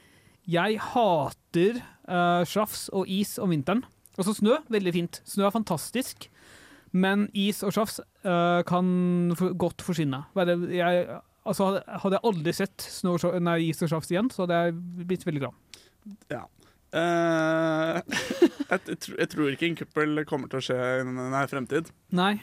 jeg 0.48 0.80
hater 0.94 1.84
slafs 2.46 2.88
og 2.94 3.10
is 3.10 3.36
om 3.42 3.50
vinteren. 3.54 3.84
Altså 4.16 4.36
snø, 4.38 4.60
veldig 4.72 4.94
fint. 4.96 5.22
Snø 5.28 5.48
er 5.48 5.54
fantastisk. 5.56 6.30
Men 6.96 7.28
is 7.36 7.60
og 7.66 7.74
slafs 7.76 8.00
eh, 8.00 8.62
kan 8.68 8.88
godt 9.60 9.84
forsvinne. 9.84 10.22
Jeg, 10.38 11.08
altså, 11.44 11.72
hadde- 11.84 12.16
jeg 12.16 12.24
aldri 12.32 12.54
sett 12.56 12.86
snø 12.88 13.18
og, 13.18 13.40
nei, 13.44 13.58
is 13.70 13.84
og 13.84 13.92
slafs 13.92 14.12
igjen, 14.14 14.32
så 14.32 14.46
hadde 14.46 14.62
jeg 14.62 14.78
blitt 15.10 15.26
veldig 15.28 15.44
glad. 15.44 15.82
Ja. 16.32 16.46
jeg, 16.96 18.80
jeg, 18.88 19.00
tror- 19.04 19.18
jeg 19.20 19.30
tror 19.34 19.52
ikke 19.52 19.68
en 19.68 19.80
kuppel 19.82 20.22
kommer 20.30 20.52
til 20.52 20.62
å 20.62 20.64
skje 20.70 20.78
i 21.02 21.08
nær 21.12 21.52
fremtid. 21.52 21.92
Nei. 22.16 22.38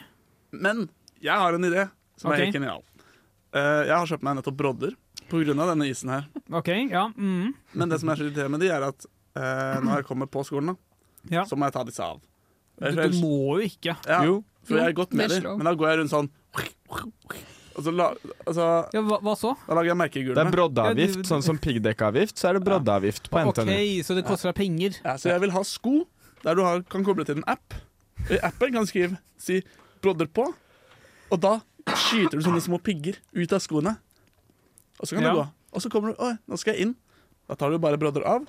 Men 0.53 0.85
jeg 1.23 1.39
har 1.39 1.57
en 1.57 1.65
idé 1.65 1.87
som 2.21 2.29
okay. 2.29 2.37
er 2.37 2.45
helt 2.45 2.59
genial. 2.59 2.85
Uh, 3.53 3.81
jeg 3.87 3.95
har 3.95 4.09
kjøpt 4.09 4.25
meg 4.25 4.37
nettopp 4.37 4.59
brodder 4.59 4.93
av 5.33 5.69
denne 5.71 5.87
isen 5.89 6.11
her. 6.13 6.27
OK, 6.53 6.69
ja. 6.91 7.07
Mm, 7.17 7.55
Men 7.73 7.89
det 7.89 7.97
som 8.01 8.11
er 8.11 8.19
så 8.19 8.27
irriterende 8.27 8.53
med 8.53 8.61
de, 8.61 8.69
er 8.69 8.83
at 8.85 9.07
eh, 9.35 9.79
når 9.83 9.95
jeg 10.01 10.05
kommer 10.05 10.25
på 10.27 10.43
skolen, 10.45 10.73
da, 10.73 10.75
ja. 11.37 11.43
så 11.45 11.55
må 11.57 11.65
jeg 11.65 11.73
ta 11.73 11.83
disse 11.87 12.03
av. 12.03 12.19
Du, 12.79 12.89
du 12.89 13.19
må 13.21 13.59
jo 13.59 13.67
ikke. 13.69 13.95
Ja, 14.07 14.23
Jo. 14.25 14.43
for 14.65 14.75
jeg 14.77 14.83
har 14.89 14.93
gått 14.97 15.13
med 15.13 15.29
det 15.29 15.35
de, 15.37 15.41
slår. 15.45 15.57
men 15.57 15.65
da 15.65 15.73
går 15.77 15.89
jeg 15.91 15.99
rundt 15.99 16.11
sånn 16.13 16.29
Og 17.75 17.83
så, 17.85 17.91
la, 17.93 18.07
altså, 18.45 18.65
Ja, 18.93 19.01
hva, 19.01 19.17
hva 19.25 19.33
så? 19.37 19.55
da 19.67 19.73
lager 19.77 19.89
jeg 19.91 19.97
merke 19.97 20.17
i 20.19 20.23
Det 20.23 20.31
er 20.31 20.35
gulvet. 20.35 20.51
broddeavgift, 20.55 21.15
Ja, 21.15 21.21
du- 21.23 21.29
sånn 21.29 21.41
som 21.43 21.57
piggdekkavgift, 21.57 22.35
så 22.37 22.49
er 22.49 22.53
det 22.59 22.63
broddeavgift 22.67 23.29
på 23.29 23.39
OK, 23.47 23.57
NTNU. 23.63 24.03
så 24.05 24.15
det 24.15 24.25
koster 24.25 24.51
deg 24.51 24.55
penger. 24.55 24.99
Ja, 25.03 25.15
så 25.17 25.29
jeg 25.33 25.41
vil 25.41 25.51
ha 25.51 25.63
sko 25.63 26.07
der 26.43 26.55
du 26.55 26.61
har, 26.61 26.83
kan 26.83 27.03
koble 27.05 27.25
til 27.25 27.37
en 27.37 27.43
app. 27.47 27.73
I 28.29 28.37
appen 28.43 28.73
kan 28.73 28.83
du 28.85 28.87
skrive 28.91 29.17
si 29.37 29.63
'brodder 30.01 30.27
på', 30.27 30.53
og 31.31 31.39
da 31.41 31.61
skyter 31.87 32.37
du 32.37 32.41
sånne 32.41 32.61
små 32.61 32.77
pigger 32.81 33.15
ut 33.33 33.53
av 33.53 33.59
skoene. 33.59 33.97
Og 34.99 35.07
så 35.07 35.15
kan 35.15 35.23
Ja. 35.23 35.31
du 35.33 35.39
gå. 35.39 35.49
Og 35.73 35.81
så 35.81 35.89
kommer 35.89 36.09
du 36.13 36.21
'Oi, 36.21 36.37
nå 36.47 36.57
skal 36.59 36.75
jeg 36.75 36.85
inn'. 36.87 36.95
Da 37.49 37.55
tar 37.55 37.71
du 37.71 37.77
bare 37.79 37.97
brodder 37.97 38.23
av, 38.25 38.45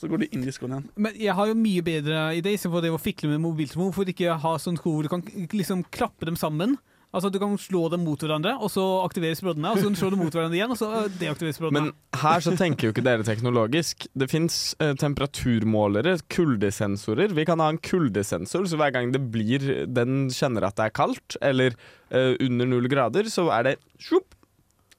så 0.00 0.08
går 0.08 0.22
du 0.22 0.28
inn 0.30 0.46
i 0.48 0.52
skoene 0.54 0.78
igjen. 0.78 0.92
Men 0.96 1.18
jeg 1.20 1.36
har 1.36 1.50
jo 1.50 1.56
mye 1.60 1.82
bedre 1.84 2.20
idé 2.38 2.54
istedenfor 2.56 2.84
det 2.86 2.92
å 2.94 3.00
fikle 3.00 3.28
med 3.34 3.42
mobiltelefon. 3.44 3.92
For 3.92 4.08
ikke 4.08 4.38
ha 4.40 4.54
sånne 4.62 4.80
sko 4.80 4.94
hvor 4.94 5.04
du 5.04 5.12
kan 5.12 5.24
liksom 5.52 5.84
klappe 5.92 6.28
dem 6.28 6.38
sammen? 6.40 6.78
Altså 7.10 7.26
Du 7.34 7.40
kan 7.42 7.56
slå 7.58 7.88
dem 7.90 8.04
mot 8.06 8.20
hverandre, 8.22 8.52
og 8.62 8.70
så 8.70 8.84
aktiveres 9.02 9.40
broddene. 9.42 9.72
Og 9.74 9.82
så 9.82 9.90
slå 9.98 10.12
dem 10.14 10.20
mot 10.22 10.34
hverandre 10.34 10.56
igjen, 10.56 10.70
og 10.70 10.78
så 10.78 11.08
deaktiveres 11.18 11.58
broddene. 11.58 11.90
Men 11.90 12.20
her 12.22 12.44
så 12.44 12.54
tenker 12.58 12.86
jo 12.86 12.94
ikke 12.94 13.04
dere 13.04 13.26
teknologisk. 13.26 14.06
Det 14.14 14.28
fins 14.30 14.60
eh, 14.78 14.92
temperaturmålere, 14.98 16.16
kuldesensorer. 16.30 17.34
Vi 17.34 17.46
kan 17.48 17.62
ha 17.62 17.66
en 17.74 17.80
kuldesensor, 17.82 18.68
så 18.70 18.78
hver 18.78 18.94
gang 18.94 19.10
det 19.14 19.24
blir 19.34 19.66
den 19.90 20.28
kjenner 20.34 20.68
at 20.70 20.78
det 20.78 20.86
er 20.86 20.96
kaldt, 21.02 21.34
eller 21.42 21.74
eh, 22.14 22.36
under 22.46 22.70
null 22.70 22.86
grader, 22.92 23.26
så 23.32 23.48
er 23.58 23.72
det 23.72 23.76
sjopp, 23.98 24.38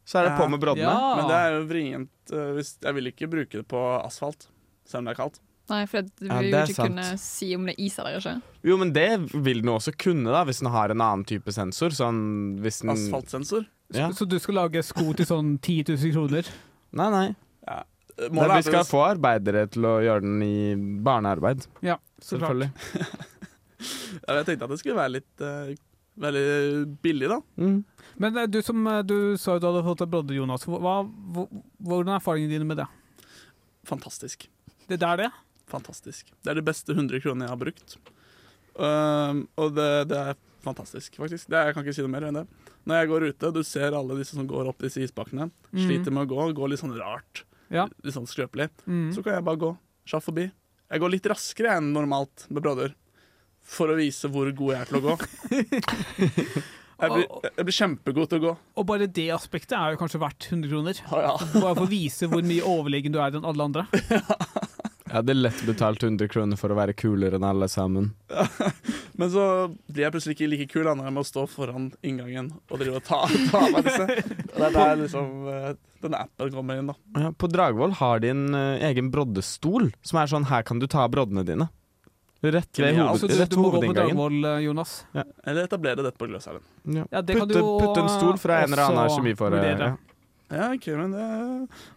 så 0.03 0.19
er 0.19 0.29
det 0.29 0.35
på 0.35 0.51
med 0.51 0.59
broddene. 0.59 0.91
Ja. 0.91 1.15
Men 1.15 1.31
det 1.31 1.39
er 1.39 1.55
jo 1.55 1.67
vrient 1.69 2.35
eh, 2.35 2.51
hvis 2.57 2.75
Jeg 2.83 2.97
vil 2.97 3.11
ikke 3.13 3.31
bruke 3.31 3.61
det 3.61 3.67
på 3.71 3.85
asfalt, 4.01 4.49
selv 4.91 5.03
om 5.03 5.09
det 5.09 5.15
er 5.15 5.21
kaldt. 5.21 5.41
Nei, 5.71 5.83
for 5.87 6.03
du 6.03 6.25
vil 6.25 6.49
det 6.51 6.51
jo 6.51 6.63
ikke 6.73 6.75
sant. 6.75 6.89
kunne 6.89 7.19
si 7.21 7.51
om 7.55 7.67
det 7.69 7.75
er 7.77 7.85
is 7.85 7.99
eller 8.01 8.17
ikke. 8.17 8.33
Jo, 8.67 8.77
men 8.81 8.91
det 8.95 9.07
vil 9.31 9.61
den 9.61 9.71
også 9.71 9.93
kunne, 9.95 10.27
da, 10.33 10.41
hvis 10.47 10.59
den 10.63 10.71
har 10.73 10.91
en 10.91 11.03
annen 11.03 11.23
type 11.27 11.53
sensor. 11.55 11.95
Sånn 11.95 12.19
hvis 12.63 12.81
den 12.83 12.91
Asfaltsensor. 12.95 13.67
Ja. 13.95 14.09
Så 14.15 14.27
du 14.27 14.37
skal 14.39 14.59
lage 14.59 14.83
sko 14.87 15.11
til 15.17 15.27
sånn 15.27 15.55
10 15.59 15.93
000 15.93 16.15
kroner? 16.15 16.49
Nei, 16.97 17.09
nei. 17.13 17.27
Ja. 17.67 17.81
Det, 18.11 18.29
Målet 18.35 18.61
vi 18.61 18.67
skal 18.67 18.87
få 18.87 19.05
arbeidere 19.07 19.65
til 19.71 19.87
å 19.87 19.93
gjøre 20.03 20.25
den 20.25 20.41
i 20.43 20.55
barnearbeid. 21.05 21.67
Ja, 21.85 21.99
så. 22.19 22.35
Selvfølgelig. 22.35 22.71
Ja, 24.27 24.35
Jeg 24.37 24.45
tenkte 24.45 24.67
at 24.67 24.69
det 24.69 24.75
skulle 24.77 24.93
være 24.99 25.13
litt 25.15 25.41
uh, 25.41 25.71
Veldig 26.21 26.99
billig, 27.01 27.29
da. 27.31 27.37
Mm. 27.57 27.79
Men 28.21 28.35
eh, 28.37 28.47
du 28.51 28.59
som 28.61 28.83
eh, 28.91 28.99
du 29.07 29.15
sa 29.41 29.55
du 29.57 29.65
hadde 29.65 29.81
fått 29.87 30.03
deg 30.03 30.09
brodder, 30.11 30.35
Jonas. 30.35 30.67
Hva, 30.67 30.77
hva, 31.01 31.45
hvordan 31.79 32.11
er 32.11 32.17
erfaringene 32.19 32.51
dine 32.51 32.67
med 32.67 32.81
det? 32.81 32.85
Fantastisk. 33.89 34.45
Det 34.89 34.97
er 35.01 35.21
det? 35.25 35.29
Fantastisk. 35.71 36.31
Det 36.43 36.51
er 36.51 36.59
det 36.59 36.65
beste 36.67 36.95
100 36.95 37.21
kronene 37.23 37.47
jeg 37.47 37.53
har 37.53 37.61
brukt. 37.61 37.97
Um, 38.75 39.45
og 39.59 39.75
det, 39.75 39.89
det 40.11 40.17
er 40.31 40.39
fantastisk, 40.63 41.15
faktisk. 41.19 41.49
Det, 41.51 41.61
jeg 41.67 41.75
kan 41.75 41.85
ikke 41.85 41.95
si 41.95 42.05
noe 42.05 42.13
mer 42.13 42.27
enn 42.27 42.41
det. 42.41 42.45
Når 42.89 42.97
jeg 42.97 43.11
går 43.11 43.27
ute, 43.29 43.51
du 43.53 43.61
ser 43.67 43.95
alle 43.97 44.17
disse 44.19 44.35
som 44.37 44.47
går 44.49 44.71
opp 44.71 44.81
disse 44.83 45.03
isbakkene. 45.05 45.49
Mm. 45.71 45.83
Sliter 45.85 46.15
med 46.15 46.25
å 46.25 46.31
gå, 46.33 46.49
går 46.57 46.73
litt 46.73 46.81
sånn 46.81 46.97
rart. 46.97 47.43
Ja. 47.71 47.87
Litt 48.03 48.17
sånn 48.17 48.29
skrøpelig. 48.29 48.71
Mm. 48.85 49.11
Så 49.15 49.23
kan 49.23 49.37
jeg 49.37 49.47
bare 49.47 49.61
gå 49.61 49.71
sjaff 50.09 50.27
forbi. 50.27 50.49
Jeg 50.91 51.03
går 51.03 51.13
litt 51.13 51.29
raskere 51.31 51.77
enn 51.79 51.93
normalt 51.95 52.47
med 52.51 52.65
brodder. 52.65 52.95
For 53.61 53.93
å 53.93 53.95
vise 53.99 54.27
hvor 54.33 54.49
god 54.57 54.73
jeg 54.73 54.81
er 54.81 54.89
til 54.89 54.99
å 54.99 55.03
gå. 55.05 55.17
Jeg 57.01 57.09
blir, 57.09 57.23
jeg 57.57 57.65
blir 57.65 57.73
kjempegod 57.73 58.29
til 58.29 58.37
å 58.37 58.41
gå. 58.43 58.49
Og 58.77 58.85
bare 58.85 59.07
det 59.09 59.23
aspektet 59.33 59.73
er 59.73 59.95
jo 59.95 59.97
kanskje 59.97 60.19
verdt 60.21 60.45
100 60.51 60.69
kroner. 60.69 60.99
Ah, 61.09 61.23
ja. 61.23 61.31
Bare 61.55 61.71
for 61.79 61.87
å 61.87 61.89
vise 61.89 62.27
hvor 62.29 62.45
mye 62.45 62.61
overlegen 62.61 63.15
du 63.15 63.17
er 63.17 63.39
enn 63.39 63.47
alle 63.49 63.65
andre. 63.65 63.87
Jeg 65.11 65.17
hadde 65.17 65.33
lett 65.35 65.61
betalt 65.67 66.03
100 66.07 66.29
kroner 66.31 66.55
for 66.55 66.71
å 66.71 66.75
være 66.77 66.93
kulere 66.95 67.35
enn 67.35 67.43
alle 67.43 67.67
sammen. 67.67 68.13
Men 69.19 69.31
så 69.33 69.43
blir 69.91 70.05
jeg 70.05 70.13
plutselig 70.13 70.37
ikke 70.37 70.47
like 70.53 70.67
kul 70.71 70.87
når 70.87 71.09
jeg 71.09 71.15
må 71.17 71.23
stå 71.27 71.43
foran 71.51 71.89
inngangen 71.99 72.47
og 72.71 72.79
drive 72.79 73.01
og 73.01 73.03
ta, 73.09 73.19
ta 73.51 73.59
av 73.65 73.75
meg 73.75 73.89
disse. 73.89 74.05
Og 74.07 74.55
det 74.55 74.69
er 74.69 74.77
der 74.77 74.95
liksom 75.01 75.27
eh, 75.51 75.67
denne 76.05 76.21
appen 76.23 76.55
kommer 76.55 76.79
inn, 76.79 76.93
da. 76.93 76.95
Ja, 77.25 77.33
på 77.35 77.51
Dragvoll 77.51 77.97
har 77.99 78.23
de 78.23 78.31
en 78.31 78.47
uh, 78.55 78.79
egen 78.87 79.11
broddestol, 79.11 79.91
som 79.99 80.21
er 80.23 80.31
sånn 80.31 80.47
her 80.47 80.63
kan 80.71 80.79
du 80.79 80.87
ta 80.87 81.03
broddene 81.11 81.43
dine. 81.51 81.67
Rett 82.41 82.71
ved, 82.71 82.87
Genialt. 82.87 83.19
hoved, 83.19 83.35
Så 83.35 83.45
du, 83.51 83.59
må 83.59 83.67
gå 83.67 83.75
på 83.75 83.75
hovedinngangen. 83.81 84.15
Dragvoll, 84.15 84.63
Jonas. 84.63 84.95
Jonas. 85.11 85.35
Eller 85.43 85.67
etablere 85.67 86.07
dette 86.07 86.17
på 86.23 86.31
Gløshaugen. 86.31 86.63
Ja. 86.87 87.03
Ja, 87.11 87.21
det 87.21 87.35
Putte, 87.37 87.59
putte 87.59 88.07
en 88.07 88.11
stol 88.15 88.39
fra 88.41 88.63
en 88.63 88.71
eller 88.71 88.87
annen 88.87 89.03
også 89.03 89.19
kjemifore. 89.19 89.59
vurdere. 89.59 89.91
Ja. 89.91 90.55
Ja, 90.55 90.71
OK, 90.71 90.87
men 90.95 91.13
det, 91.19 91.29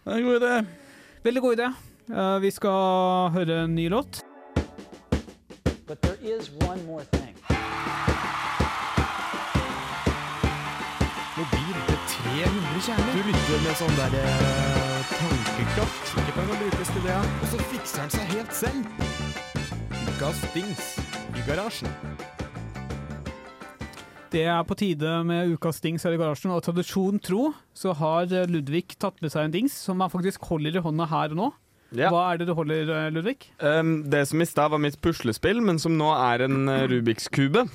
det 0.03 0.13
er 0.13 0.19
en 0.19 0.27
god 0.27 0.43
idé. 0.43 0.55
Veldig 1.25 1.47
god 1.47 1.57
idé. 1.61 1.73
Eh, 2.05 2.41
vi 2.41 2.51
skal 2.53 3.31
høre 3.33 3.63
en 3.63 3.75
ny 3.75 3.87
låt. 3.89 4.21
But 5.87 6.01
there 6.01 6.17
is 6.21 6.51
one 6.61 6.85
more 6.85 7.03
thing. 7.11 7.33
Mobil 11.37 11.77
til 11.87 11.97
300 12.07 12.83
kjerner. 12.85 13.09
Du 13.09 13.23
lytter 13.25 13.63
med 13.65 13.79
sånn 13.81 13.97
der 13.97 14.19
eh, 14.21 15.09
tankekraft. 15.15 16.13
Ikke 16.21 16.37
kan 16.37 16.53
brukes 16.53 16.93
til 16.93 17.09
det. 17.09 17.17
Og 17.41 17.49
så 17.49 17.65
fikser 17.73 18.03
den 18.03 18.13
seg 18.13 18.29
helt 18.35 18.53
selv. 18.53 18.85
Ukas 20.13 20.45
dings 20.53 20.93
i 21.33 21.49
garasjen. 21.49 21.89
Det 24.29 24.45
er 24.51 24.61
på 24.67 24.77
tide 24.77 25.17
med 25.25 25.57
ukas 25.57 25.81
dings 25.81 26.05
her 26.05 26.13
i 26.13 26.21
garasjen, 26.21 26.53
og 26.53 26.61
tradisjon 26.61 27.17
tro 27.17 27.49
så 27.73 27.97
har 27.97 28.29
eh, 28.29 28.45
Ludvig 28.45 28.93
tatt 28.93 29.17
med 29.25 29.33
seg 29.33 29.49
en 29.49 29.57
dings 29.57 29.73
som 29.73 30.05
han 30.05 30.13
faktisk 30.13 30.45
holder 30.53 30.77
i 30.77 30.85
hånda 30.85 31.09
her 31.09 31.33
og 31.33 31.41
nå. 31.41 31.53
Ja. 31.93 32.09
Hva 32.09 32.23
er 32.33 32.39
det 32.41 32.47
du 32.49 32.53
holder, 32.57 32.89
eh, 32.89 33.11
Ludvig? 33.13 33.49
Um, 33.61 33.99
det 34.09 34.23
som 34.27 34.41
i 34.41 34.47
stad 34.49 34.71
var 34.73 34.81
mitt 34.81 34.97
puslespill, 35.01 35.61
men 35.61 35.77
som 35.79 35.93
nå 35.97 36.09
er 36.15 36.45
en 36.47 36.65
eh, 36.71 36.87
Rubiks 36.91 37.29
kube. 37.29 37.67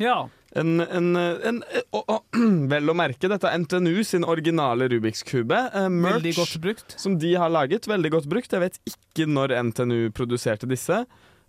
Ja. 0.00 0.24
En, 0.54 0.78
en, 0.80 1.10
eh, 1.18 1.44
en, 1.50 1.60
å, 1.92 2.00
å, 2.08 2.16
Vel 2.72 2.90
å 2.90 2.96
merke, 2.96 3.28
dette 3.30 3.50
er 3.50 3.60
NTNU 3.62 4.02
sin 4.06 4.24
originale 4.24 4.88
Rubiks 4.90 5.22
kube. 5.26 5.58
eh, 5.74 5.88
merch 5.90 6.40
som 6.96 7.18
de 7.18 7.34
har 7.38 7.52
laget. 7.52 7.86
Veldig 7.90 8.10
godt 8.16 8.30
brukt. 8.30 8.54
Jeg 8.54 8.62
vet 8.64 8.80
ikke 8.90 9.28
når 9.30 9.54
NTNU 9.70 10.10
produserte 10.16 10.68
disse. 10.70 11.04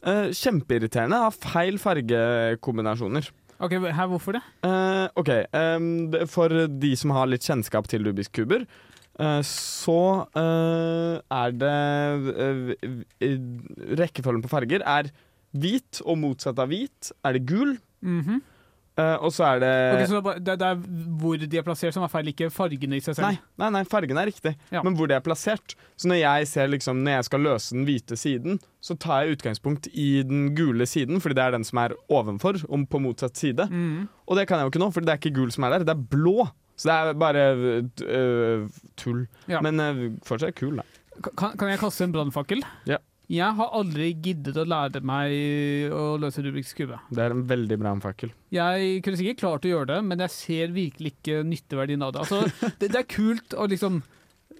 Eh, 0.05 0.27
kjempeirriterende. 0.35 1.23
Har 1.25 1.33
feil 1.33 1.79
fargekombinasjoner. 1.81 3.31
Ok, 3.63 3.71
her, 3.71 4.07
Hvorfor 4.11 4.35
det? 4.35 4.41
Eh, 4.67 5.07
OK. 5.15 5.29
ehm, 5.55 6.27
for 6.27 6.49
de 6.67 6.91
som 6.99 7.13
har 7.15 7.29
litt 7.31 7.45
kjennskap 7.45 7.87
til 7.87 8.03
Rubiks 8.03 8.27
kuber, 8.35 8.65
så 9.47 9.99
eh, 10.35 11.21
er 11.31 11.53
det 11.55 11.75
eh, 12.35 12.73
eh, 13.23 13.37
Rekkefølgen 14.01 14.43
på 14.43 14.51
farger 14.51 14.83
er 14.83 15.11
hvit, 15.55 16.01
og 16.03 16.19
motsatt 16.19 16.59
av 16.59 16.67
hvit 16.67 17.13
er 17.23 17.37
det 17.37 17.45
gul. 17.47 17.77
Mm 18.03 18.21
-hmm. 18.21 18.41
Uh, 18.95 19.17
og 19.27 19.31
så 19.35 19.43
er 19.43 19.59
det 19.59 19.69
okay, 19.91 20.05
så 20.07 20.19
det 20.39 20.53
det, 20.59 20.67
er 20.67 20.75
hvor 21.19 21.35
de 21.35 21.57
er 21.59 21.63
plassert 21.67 21.93
som 21.93 22.03
er 22.05 22.07
feil, 22.07 22.29
ikke 22.31 22.47
fargene 22.47 22.95
i 22.95 23.03
seg 23.03 23.17
selv? 23.17 23.25
Nei, 23.27 23.39
nei, 23.59 23.69
nei, 23.75 23.81
fargene 23.83 24.21
er 24.21 24.29
riktig, 24.31 24.53
Ja. 24.71 24.83
men 24.83 24.95
hvor 24.95 25.09
de 25.11 25.17
er 25.17 25.19
plassert. 25.19 25.75
Så 25.99 26.07
når 26.07 26.15
jeg 26.21 26.47
ser 26.47 26.67
liksom, 26.67 27.03
når 27.03 27.11
jeg 27.11 27.25
skal 27.25 27.43
løse 27.43 27.75
den 27.75 27.83
hvite 27.83 28.15
siden, 28.15 28.59
så 28.79 28.95
tar 28.95 29.25
jeg 29.25 29.35
utgangspunkt 29.35 29.89
i 29.91 30.23
den 30.23 30.55
gule 30.55 30.87
siden, 30.87 31.19
fordi 31.19 31.35
det 31.35 31.43
er 31.43 31.51
den 31.51 31.67
som 31.67 31.77
er 31.83 31.91
ovenfor, 32.07 32.63
om 32.69 32.85
på 32.87 33.01
motsatt 33.03 33.35
side. 33.35 33.67
Mhm. 33.69 34.07
Og 34.27 34.37
det 34.37 34.47
kan 34.47 34.57
jeg 34.57 34.63
jo 34.63 34.71
ikke 34.71 34.79
nå, 34.85 34.91
for 34.93 35.01
det 35.01 35.09
er 35.09 35.19
ikke 35.19 35.35
gul 35.35 35.51
som 35.51 35.63
er 35.63 35.69
der, 35.75 35.79
det 35.79 35.89
er 35.89 36.07
blå. 36.15 36.47
Så 36.75 36.89
det 36.89 36.95
er 36.95 37.17
bare 37.19 37.43
uh, 37.55 38.69
tull. 38.99 39.25
Ja. 39.51 39.61
Men 39.63 39.79
uh, 39.79 40.05
fortsatt 40.27 40.57
kul, 40.59 40.81
da. 40.81 40.87
Kan, 41.31 41.55
kan 41.55 41.71
jeg 41.71 41.79
kaste 41.79 42.03
en 42.07 42.15
brannfakkel? 42.15 42.65
Ja. 42.89 42.99
Jeg 43.31 43.57
har 43.57 43.71
aldri 43.73 44.11
giddet 44.21 44.57
å 44.61 44.67
lære 44.67 44.99
meg 45.01 45.31
å 45.95 46.13
løse 46.21 46.43
Rubiks 46.45 46.75
kube. 46.77 46.99
Det 47.09 47.23
er 47.23 47.33
en 47.33 47.45
veldig 47.49 47.77
bra 47.81 47.93
fakkel. 48.03 48.29
Jeg 48.53 48.99
kunne 49.05 49.17
sikkert 49.17 49.39
klart 49.41 49.65
å 49.65 49.71
gjøre 49.71 49.95
det, 49.95 50.01
men 50.05 50.21
jeg 50.21 50.33
ser 50.35 50.75
virkelig 50.75 51.15
ikke 51.15 51.39
nytteverdien 51.47 52.05
av 52.05 52.13
det. 52.13 52.25
Altså, 52.25 52.43
det, 52.81 52.91
det 52.93 53.01
er 53.01 53.09
kult 53.09 53.57
å 53.57 53.65
liksom 53.71 54.03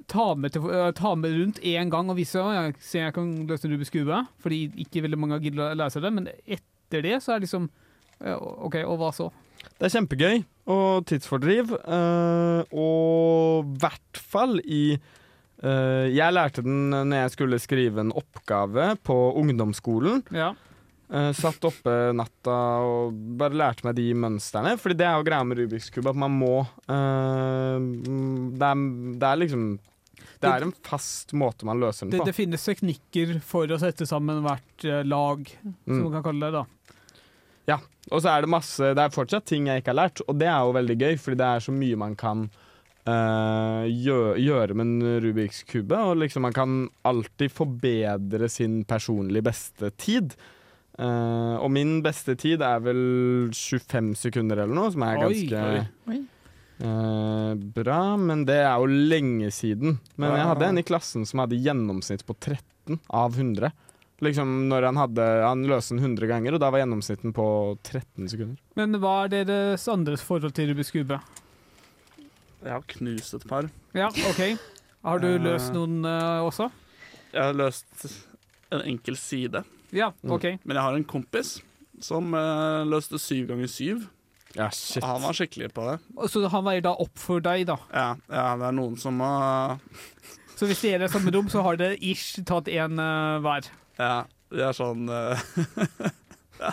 ta 0.09 0.31
med, 0.37 0.55
til, 0.55 0.65
øh, 0.65 0.89
ta 0.97 1.13
med 1.17 1.37
rundt 1.37 1.61
én 1.65 1.93
gang 1.93 2.09
og 2.09 2.17
vise 2.17 2.41
at 2.41 2.57
jeg 2.57 2.75
ser 2.87 3.07
jeg 3.07 3.17
kan 3.19 3.31
løse 3.49 3.69
Rubiks 3.69 3.93
kube, 3.93 4.23
fordi 4.41 4.65
ikke 4.81 5.05
veldig 5.05 5.21
mange 5.21 5.37
har 5.37 5.45
giddet 5.45 5.65
å 5.65 5.77
lære 5.77 5.93
seg 5.93 6.05
det, 6.05 6.13
men 6.17 6.29
etter 6.33 7.05
det 7.05 7.19
så 7.21 7.35
er 7.35 7.41
det 7.41 7.49
liksom 7.49 7.69
OK, 8.25 8.77
og 8.85 8.97
hva 9.01 9.09
så? 9.13 9.27
Det 9.79 9.87
er 9.89 9.93
kjempegøy 9.97 10.43
og 10.71 11.05
tidsfordriv, 11.09 11.71
uh, 11.85 12.61
og 12.73 13.65
i 13.75 13.79
hvert 13.83 14.17
fall 14.33 14.57
i 14.65 14.95
uh, 14.97 16.05
Jeg 16.09 16.33
lærte 16.33 16.63
den 16.65 16.89
når 16.93 17.25
jeg 17.25 17.33
skulle 17.35 17.59
skrive 17.61 18.01
en 18.01 18.13
oppgave 18.17 18.95
på 19.05 19.17
ungdomsskolen. 19.41 20.23
Ja. 20.33 20.53
Uh, 21.05 21.29
satt 21.37 21.61
oppe 21.69 21.91
natta 22.17 22.55
og 22.81 23.13
bare 23.37 23.53
lærte 23.61 23.85
meg 23.85 23.93
de 23.99 24.07
mønstrene. 24.17 24.73
Fordi 24.81 24.97
det 24.97 25.05
er 25.05 25.19
jo 25.19 25.27
greia 25.27 25.45
med 25.45 25.59
Rubiks 25.61 25.91
kube, 25.93 26.09
at 26.09 26.17
man 26.17 26.33
må 26.33 26.63
mm, 26.89 28.55
det, 28.57 28.69
er, 28.71 28.85
det 29.21 29.27
er 29.29 29.41
liksom 29.43 29.67
Det 30.41 30.49
er 30.49 30.65
en 30.65 30.73
fast 30.85 31.33
måte 31.37 31.67
man 31.67 31.79
løser 31.81 32.05
den 32.07 32.15
Det, 32.15 32.23
på. 32.23 32.25
det 32.29 32.35
finnes 32.37 32.65
teknikker 32.65 33.35
for 33.45 33.69
å 33.69 33.77
sette 33.81 34.07
sammen 34.09 34.41
hvert 34.45 34.87
lag, 35.05 35.45
som 35.53 35.75
Mm. 35.85 36.01
man 36.07 36.15
kan 36.17 36.25
kalle 36.31 36.49
det. 36.49 36.53
da. 36.57 36.65
Og 38.13 38.21
så 38.21 38.29
er 38.29 38.45
det 38.45 38.51
masse 38.53 38.91
Det 38.93 39.01
er 39.01 39.13
fortsatt 39.13 39.47
ting 39.49 39.69
jeg 39.69 39.81
ikke 39.81 39.93
har 39.93 40.03
lært, 40.03 40.21
og 40.27 40.37
det 40.37 40.49
er 40.51 40.59
jo 40.61 40.75
veldig 40.77 40.97
gøy, 41.01 41.15
fordi 41.17 41.39
det 41.41 41.49
er 41.49 41.65
så 41.65 41.75
mye 41.75 41.99
man 42.05 42.17
kan 42.19 42.47
Uh, 43.05 43.85
gjøre, 43.85 44.31
gjøre 44.41 44.73
med 44.73 44.87
en 44.87 45.17
Rubiks 45.21 45.59
kube. 45.69 45.93
Og 45.93 46.17
liksom 46.23 46.41
man 46.47 46.55
kan 46.55 46.87
alltid 47.05 47.53
forbedre 47.53 48.49
sin 48.49 48.79
personlig 48.89 49.43
beste 49.45 49.91
tid. 50.01 50.33
Uh, 50.97 51.59
og 51.59 51.69
min 51.75 51.99
beste 52.01 52.33
tid 52.39 52.63
er 52.65 52.81
vel 52.81 53.03
25 53.53 54.15
sekunder 54.17 54.63
eller 54.63 54.73
noe, 54.73 54.89
som 54.95 55.05
er 55.05 55.21
ganske 55.21 55.61
oi. 55.69 55.83
Oi. 56.15 56.19
Uh, 56.81 57.53
bra. 57.77 57.99
Men 58.17 58.41
det 58.49 58.57
er 58.63 58.73
jo 58.73 58.89
lenge 58.89 59.53
siden. 59.53 59.99
Men 60.17 60.39
jeg 60.39 60.49
hadde 60.49 60.71
en 60.71 60.81
i 60.81 60.87
klassen 60.89 61.29
som 61.29 61.45
hadde 61.45 61.61
gjennomsnitt 61.61 62.25
på 62.25 62.33
13 62.41 63.03
av 63.13 63.37
100. 63.37 63.69
Liksom 64.23 64.69
når 64.69 64.85
Han 64.87 64.95
hadde 65.01 65.23
Han 65.43 65.65
løste 65.67 65.95
den 65.97 66.03
100 66.15 66.27
ganger, 66.31 66.55
og 66.55 66.61
da 66.63 66.69
var 66.71 66.79
gjennomsnitten 66.83 67.33
på 67.35 67.45
13 67.83 68.29
sekunder. 68.31 68.59
Men 68.79 68.95
hva 69.03 69.25
er 69.25 69.33
deres 69.49 69.87
andres 69.91 70.23
forhold 70.23 70.53
til 70.55 70.69
Rubiks 70.71 70.93
kube? 70.95 71.19
Jeg 72.65 72.71
har 72.71 72.85
knust 72.95 73.35
et 73.37 73.43
par. 73.49 73.67
Ja, 73.93 74.07
OK. 74.31 74.57
Har 75.05 75.19
du 75.21 75.27
Eh. 75.35 75.41
løst 75.43 75.73
noen 75.75 75.99
uh, 76.07 76.41
også? 76.47 76.71
Jeg 77.33 77.43
har 77.43 77.53
løst 77.53 78.05
en 78.71 78.81
enkel 78.87 79.17
side. 79.19 79.61
Ja, 79.93 80.11
OK. 80.23 80.47
Men 80.63 80.75
jeg 80.79 80.81
har 80.87 80.95
en 80.95 81.03
kompis 81.05 81.59
som 82.01 82.33
uh, 82.33 82.81
løste 82.87 83.19
syv 83.21 83.47
ganger 83.51 83.67
syv. 83.69 84.07
Ja, 84.55 84.69
shit. 84.71 85.03
Han 85.03 85.21
var 85.21 85.35
skikkelig 85.35 85.73
på 85.75 85.83
det. 85.91 85.99
Så 86.31 86.47
han 86.49 86.63
veier 86.65 86.81
da 86.81 86.95
opp 86.95 87.19
for 87.19 87.43
deg, 87.43 87.67
da. 87.67 87.75
Ja, 87.91 88.07
ja 88.31 88.47
det 88.55 88.69
er 88.71 88.75
noen 88.79 88.95
som 88.97 89.17
må 89.19 89.27
Så 90.55 90.65
hvis 90.69 90.79
dere 90.81 91.03
er 91.03 91.09
i 91.09 91.11
samme 91.11 91.33
rom, 91.35 91.49
så 91.51 91.61
har 91.61 91.75
dere 91.75 91.97
ish 91.99 92.39
tatt 92.47 92.71
én 92.71 92.95
hver. 93.43 93.67
Ja, 93.99 94.25
de 94.51 94.63
er 94.65 94.75
sånn 94.75 95.09
eh, 95.11 95.45
ja. 96.63 96.71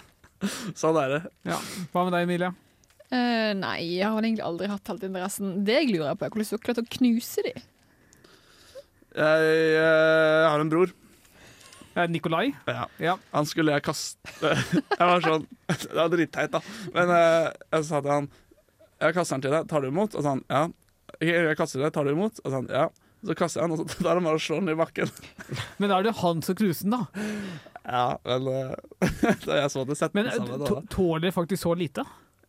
Sånn 0.78 0.98
er 1.00 1.16
det. 1.16 1.20
Ja. 1.48 1.58
Hva 1.92 2.06
med 2.06 2.16
deg, 2.16 2.26
Emilie? 2.26 2.52
Uh, 3.12 3.52
nei, 3.58 3.76
jeg 3.98 4.08
har 4.08 4.24
egentlig 4.24 4.44
aldri 4.46 4.70
hatt 4.72 4.88
helt 4.88 5.04
interessen. 5.06 5.61
Det 5.66 5.76
jeg 5.76 5.92
lurer 5.92 6.16
på, 6.16 6.26
er 6.26 6.32
hvordan 6.32 6.48
du 6.48 6.56
har 6.56 6.64
klart 6.64 6.82
å 6.82 6.88
knuse 6.96 7.44
de. 7.44 7.52
Jeg, 9.12 9.54
jeg 9.76 10.48
har 10.48 10.62
en 10.62 10.72
bror. 10.72 10.94
Eh, 11.94 12.08
Nikolai? 12.08 12.52
Ja. 12.64 12.88
Ja. 12.96 13.16
Han 13.30 13.46
skulle 13.46 13.74
jeg 13.74 13.85
kaste 13.85 14.16
Jeg 14.48 14.96
var 14.98 15.20
sånn 15.20 15.42
Det 15.68 15.90
var 15.92 16.12
dritteit, 16.12 16.54
da. 16.54 16.62
Men 16.94 17.12
eh, 17.12 17.48
jeg 17.74 17.88
sa 17.88 18.00
til 18.00 18.12
han 18.14 18.28
Jeg 19.02 19.16
kaster 19.16 19.37
den 19.37 19.44
til 19.44 19.56
deg, 19.56 19.68
tar 19.68 19.85
du 19.85 19.90
imot? 19.90 20.16
Og 20.16 20.24
sånn, 20.24 20.40
ja. 20.48 20.62
Jeg, 21.20 21.56
kaster 21.58 21.85
det, 21.85 21.92
tar 21.92 22.08
du 22.08 22.14
imot? 22.14 22.40
Og 22.40 22.54
sånn, 22.54 22.70
ja. 22.72 22.87
Så 23.22 23.37
kaster 23.38 23.61
jeg 23.62 23.70
den, 23.70 23.78
og 23.78 23.90
så 23.92 24.02
tar 24.02 24.16
han 24.18 24.24
bare 24.26 24.38
og 24.40 24.42
slår 24.42 24.61
den 24.64 24.72
i 24.74 24.78
bakken. 24.80 25.11
Men 25.78 25.92
da 25.92 25.98
er 26.00 26.08
det 26.08 26.14
han 26.22 26.42
som 26.42 26.56
knuser 26.58 26.88
den, 26.88 26.96
da. 26.96 27.26
Ja, 27.82 28.04
men 28.22 28.46
eh, 28.46 29.06
da 29.46 29.56
jeg 29.58 29.70
så 29.74 29.82
det 29.88 29.96
sett 29.98 30.12
Men 30.14 30.28
eh, 30.30 30.37
sammen, 30.37 30.61
to- 30.66 30.76
da. 30.78 30.82
tåler 30.92 31.24
det 31.26 31.32
faktisk 31.35 31.64
så 31.64 31.72
lite? 31.74 32.04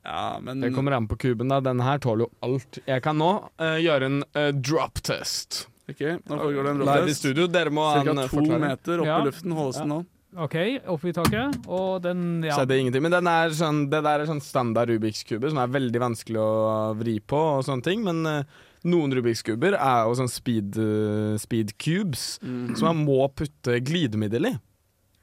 Ja, 0.05 0.37
men 0.43 0.61
Det 0.61 0.69
kommer 0.75 0.91
an 0.97 1.07
på 1.07 1.15
kuben. 1.17 1.47
da 1.49 1.59
Den 1.63 1.79
her 1.81 1.97
tåler 2.03 2.27
jo 2.27 2.31
alt. 2.45 2.77
Jeg 2.85 3.01
kan 3.05 3.17
nå 3.17 3.29
uh, 3.61 3.77
gjøre 3.81 4.09
en 4.11 4.19
uh, 4.35 4.49
drop 4.53 4.99
test. 5.01 5.63
OK, 5.89 6.01
nå 6.27 6.37
foregår 6.37 6.67
det 6.67 6.73
en 6.73 6.83
Live 6.85 7.13
i. 7.13 7.47
Dere 7.53 7.71
må 7.73 7.85
Cirka 7.95 8.11
eh, 8.13 8.27
to 8.27 8.35
forklaring. 8.35 8.65
meter 8.67 8.99
opp 9.03 9.07
Ja. 9.09 9.15
i 9.21 9.25
luften 9.29 9.55
holdes 9.57 9.79
den 9.81 9.89
nå. 9.93 10.01
OK, 10.43 10.55
opp 10.89 11.03
i 11.05 11.13
taket, 11.13 11.57
og 11.69 12.01
den 12.01 12.21
ja. 12.41 12.55
Skjedde 12.57 12.77
ingenting. 12.81 13.03
Men 13.05 13.13
den 13.13 13.27
er 13.29 13.51
sånn, 13.53 13.83
det 13.91 13.99
der 14.05 14.23
er 14.23 14.29
sånn 14.29 14.41
standard 14.41 14.89
Rubiks 14.89 15.21
kube, 15.29 15.49
som 15.51 15.59
er 15.61 15.73
veldig 15.75 16.01
vanskelig 16.01 16.39
å 16.41 16.53
vri 16.97 17.17
på 17.21 17.41
og 17.59 17.65
sånne 17.67 17.85
ting. 17.85 18.01
Men 18.05 18.23
eh, 18.29 18.61
noen 18.83 19.13
Rubiks 19.15 19.41
kuber 19.45 19.77
er 19.77 20.03
jo 20.07 20.15
sånn 20.19 20.29
speed, 20.31 20.75
eh, 20.77 21.37
speed 21.39 21.77
cubes, 21.79 22.39
Mm. 22.43 22.75
som 22.77 22.89
man 22.89 23.05
må 23.05 23.27
putte 23.33 23.79
glidemiddel 23.83 24.49
i. 24.51 24.53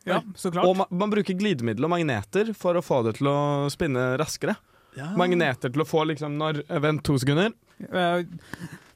ja, 0.06 0.22
så 0.34 0.50
klart. 0.50 0.64
Og 0.66 0.76
man, 0.76 0.86
man 0.90 1.10
bruker 1.12 1.36
glidemiddel 1.36 1.84
og 1.84 1.90
magneter 1.92 2.54
for 2.56 2.74
å 2.74 2.82
få 2.82 3.02
det 3.04 3.16
til 3.18 3.26
å 3.28 3.68
spinne 3.70 4.16
raskere. 4.18 4.56
Ja. 4.96 5.12
Magneter 5.14 5.70
til 5.70 5.82
å 5.82 5.86
få 5.86 6.06
liksom 6.08 6.36
når 6.40 6.64
Vent 6.80 7.04
to 7.04 7.14
sekunder. 7.20 7.52
Eh, 7.80 8.24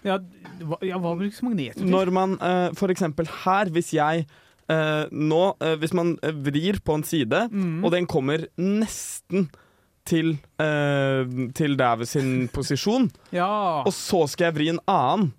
ja, 0.05 0.19
hva, 0.61 0.79
ja, 0.83 0.99
hva 0.99 1.13
brukes 1.17 1.41
magneter 1.45 1.79
til? 1.81 1.87
Når 1.93 2.11
man 2.13 2.35
uh, 2.41 2.71
for 2.75 2.89
eksempel 2.89 3.27
her, 3.45 3.67
hvis 3.71 3.93
jeg 3.95 4.27
uh, 4.69 5.05
nå 5.13 5.57
eh, 5.61 5.77
Hvis 5.77 5.93
man 5.95 6.19
eh, 6.23 6.33
vrir 6.33 6.81
på 6.85 6.95
en 6.99 7.05
side, 7.05 7.49
Mm. 7.53 7.85
og 7.85 7.93
den 7.93 8.07
kommer 8.07 8.47
nesten 8.59 9.51
til, 10.09 10.35
uh, 10.61 11.25
til 11.57 11.79
Dæve 11.81 12.07
sin 12.09 12.49
posisjon, 12.53 13.09
Ja, 13.41 13.83
og 13.85 13.93
så 13.95 14.27
skal 14.31 14.51
jeg 14.51 14.57
vri 14.59 14.69
en 14.75 14.81
annen, 14.91 15.33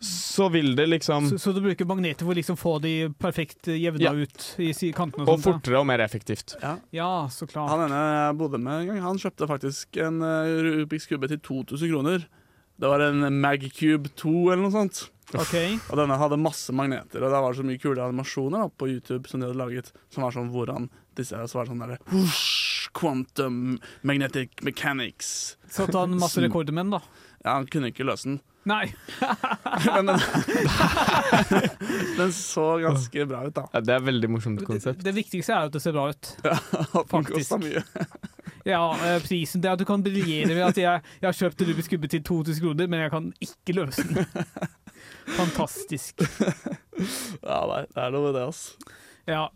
så 0.00 0.46
vil 0.48 0.72
det 0.78 0.86
liksom 0.88 1.26
så, 1.28 1.36
så 1.36 1.52
du 1.52 1.58
bruker 1.60 1.84
magneter 1.84 2.24
for 2.24 2.32
å 2.32 2.36
liksom 2.38 2.56
få 2.56 2.78
de 2.80 2.92
perfekt 3.20 3.68
jevna 3.68 4.06
Ja. 4.06 4.12
ut 4.16 4.46
i 4.56 4.72
kantene? 4.96 5.26
Og 5.26 5.34
sånt, 5.34 5.44
ja. 5.44 5.52
fortere 5.52 5.80
og 5.82 5.88
mer 5.90 6.00
effektivt. 6.00 6.54
Ja, 6.96 7.10
så 7.28 7.44
klart. 7.50 7.68
Han 7.74 7.84
ene 7.84 7.98
jeg 8.00 8.38
bodde 8.40 8.62
med 8.62 8.80
en 8.86 8.92
gang, 8.94 9.02
han 9.04 9.20
kjøpte 9.20 9.50
faktisk 9.50 10.00
en 10.00 10.22
eh, 10.24 10.54
Rubiks 10.80 11.04
kube 11.10 11.28
til 11.28 11.42
2000 11.44 11.92
kroner. 11.92 12.24
Det 12.80 12.88
var 12.88 13.04
en 13.04 13.26
Magcube 13.42 14.08
2 14.16 14.32
eller 14.54 14.62
noe 14.64 14.72
sånt. 14.72 15.02
Okay. 15.36 15.76
Og 15.92 16.00
denne 16.00 16.16
hadde 16.18 16.40
masse 16.40 16.72
magneter, 16.74 17.20
og 17.20 17.30
det 17.30 17.42
var 17.44 17.54
så 17.54 17.62
mye 17.66 17.78
kule 17.78 18.00
animasjoner 18.02 18.64
da, 18.64 18.70
på 18.72 18.88
YouTube 18.90 19.28
som 19.30 19.42
de 19.42 19.50
hadde 19.50 19.60
laget, 19.60 19.92
som 20.10 20.24
var 20.24 20.34
sånn 20.34 20.48
hvordan 20.50 20.88
disse 21.18 21.36
Så 21.50 21.58
var 21.58 21.68
sånn 21.68 21.82
derre 21.82 22.00
Quantum 22.96 23.78
magnetic 24.02 24.62
mechanics. 24.66 25.56
Satte 25.70 25.98
han 25.98 26.16
masse 26.20 26.42
rekorder 26.42 26.74
med 26.76 26.88
den, 26.88 26.94
da? 26.98 27.26
Ja, 27.44 27.56
han 27.58 27.66
kunne 27.70 27.90
ikke 27.92 28.04
løse 28.08 28.28
den. 28.28 28.40
Nei. 28.68 28.90
Men 29.86 30.10
den, 30.10 30.20
den 32.18 32.32
så 32.36 32.66
ganske 32.82 33.24
bra 33.30 33.44
ut, 33.46 33.54
da. 33.56 33.64
Ja, 33.72 33.80
det 33.80 33.94
er 33.94 34.02
et 34.02 34.08
veldig 34.10 34.30
morsomt 34.34 34.64
konsept. 34.68 35.00
det 35.06 35.14
viktigste 35.16 35.54
er 35.56 35.64
jo 35.64 35.70
at 35.70 35.78
det 35.78 35.82
ser 35.84 35.96
bra 35.96 36.10
ut. 36.12 36.32
Ja, 36.44 36.58
Den 37.14 37.24
koster 37.30 37.62
mye. 37.62 37.82
Ja, 38.68 38.82
eh, 39.06 39.16
prisen 39.24 39.62
det 39.64 39.70
er 39.70 39.78
at 39.78 39.80
du 39.80 39.86
kan 39.88 40.02
briljere 40.04 40.52
ved 40.52 40.66
at 40.66 40.78
jeg, 40.82 41.00
jeg 41.22 41.28
har 41.30 41.36
kjøpt 41.38 41.64
Rubiks 41.64 41.88
kubbe 41.88 42.10
til 42.12 42.20
2000 42.26 42.60
kroner, 42.60 42.90
men 42.92 43.00
jeg 43.06 43.12
kan 43.14 43.30
ikke 43.40 43.76
løse 43.78 44.04
den. 44.04 44.26
Fantastisk. 45.38 46.20
Ja, 47.40 47.62
nei, 47.70 47.86
det 47.88 48.02
er 48.04 48.12
noe 48.12 48.26
med 48.28 48.36
det, 48.36 48.44
altså. 48.50 48.76
Ja. 49.28 49.48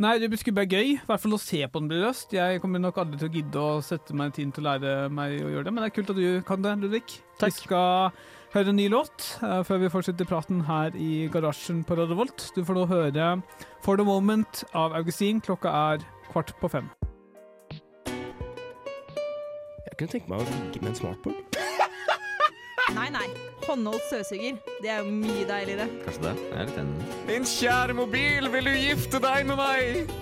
Nei, 0.00 0.14
det 0.22 0.30
skulle 0.38 0.60
være 0.60 0.78
gøy. 0.78 0.94
I 0.94 1.06
hvert 1.06 1.22
fall 1.22 1.36
å 1.36 1.40
se 1.42 1.60
på 1.66 1.82
den 1.82 1.90
bli 1.90 2.00
løst. 2.02 2.32
Jeg 2.34 2.62
kommer 2.62 2.82
nok 2.82 3.00
aldri 3.02 3.20
til 3.20 3.28
å 3.28 3.34
gidde 3.34 3.62
å 3.62 3.78
sette 3.84 4.16
meg 4.16 4.34
tid 4.36 4.52
til 4.54 4.64
å 4.64 4.68
lære 4.70 4.94
meg 5.12 5.38
å 5.42 5.52
gjøre 5.52 5.68
det, 5.68 5.74
men 5.74 5.84
det 5.84 5.90
er 5.90 5.96
kult 5.98 6.12
at 6.14 6.20
du 6.20 6.42
kan 6.48 6.64
det, 6.64 6.76
Ludvig. 6.82 7.18
Vi 7.42 7.50
skal 7.54 8.12
høre 8.54 8.72
en 8.72 8.78
ny 8.80 8.86
låt 8.92 9.26
uh, 9.42 9.60
før 9.66 9.82
vi 9.82 9.92
fortsetter 9.92 10.28
praten 10.28 10.62
her 10.68 10.94
i 10.96 11.28
garasjen 11.32 11.82
på 11.86 11.98
Radio 11.98 12.20
Volt. 12.22 12.48
Du 12.56 12.62
får 12.64 12.78
nå 12.78 12.86
høre 12.90 13.28
For 13.84 14.00
the 14.00 14.06
Moment 14.06 14.64
av 14.72 14.96
Augustin. 14.96 15.42
Klokka 15.44 15.74
er 15.92 16.08
kvart 16.30 16.54
på 16.62 16.72
fem. 16.72 16.88
Jeg 19.88 19.98
kunne 19.98 20.14
tenke 20.14 20.30
meg 20.30 20.42
å 20.42 20.48
ligge 20.48 20.82
med 20.84 20.94
en 20.94 21.00
smartboard. 21.02 21.47
Nei, 22.96 23.08
nei. 23.12 23.26
Håndholdt 23.66 24.04
støvsuger. 24.08 24.56
Det 24.80 24.88
er 24.88 25.02
jo 25.04 25.12
mye 25.12 25.44
deiligere. 25.48 25.86
Kanskje 26.06 26.22
det. 26.24 26.32
Jeg 26.48 26.58
er 26.62 26.68
litt 26.70 26.78
enig. 26.80 27.08
Min 27.28 27.46
kjære 27.50 27.96
mobil, 27.98 28.48
vil 28.54 28.70
du 28.70 28.74
gifte 28.80 29.20
deg 29.22 29.48
med 29.50 29.60
meg? 29.60 30.12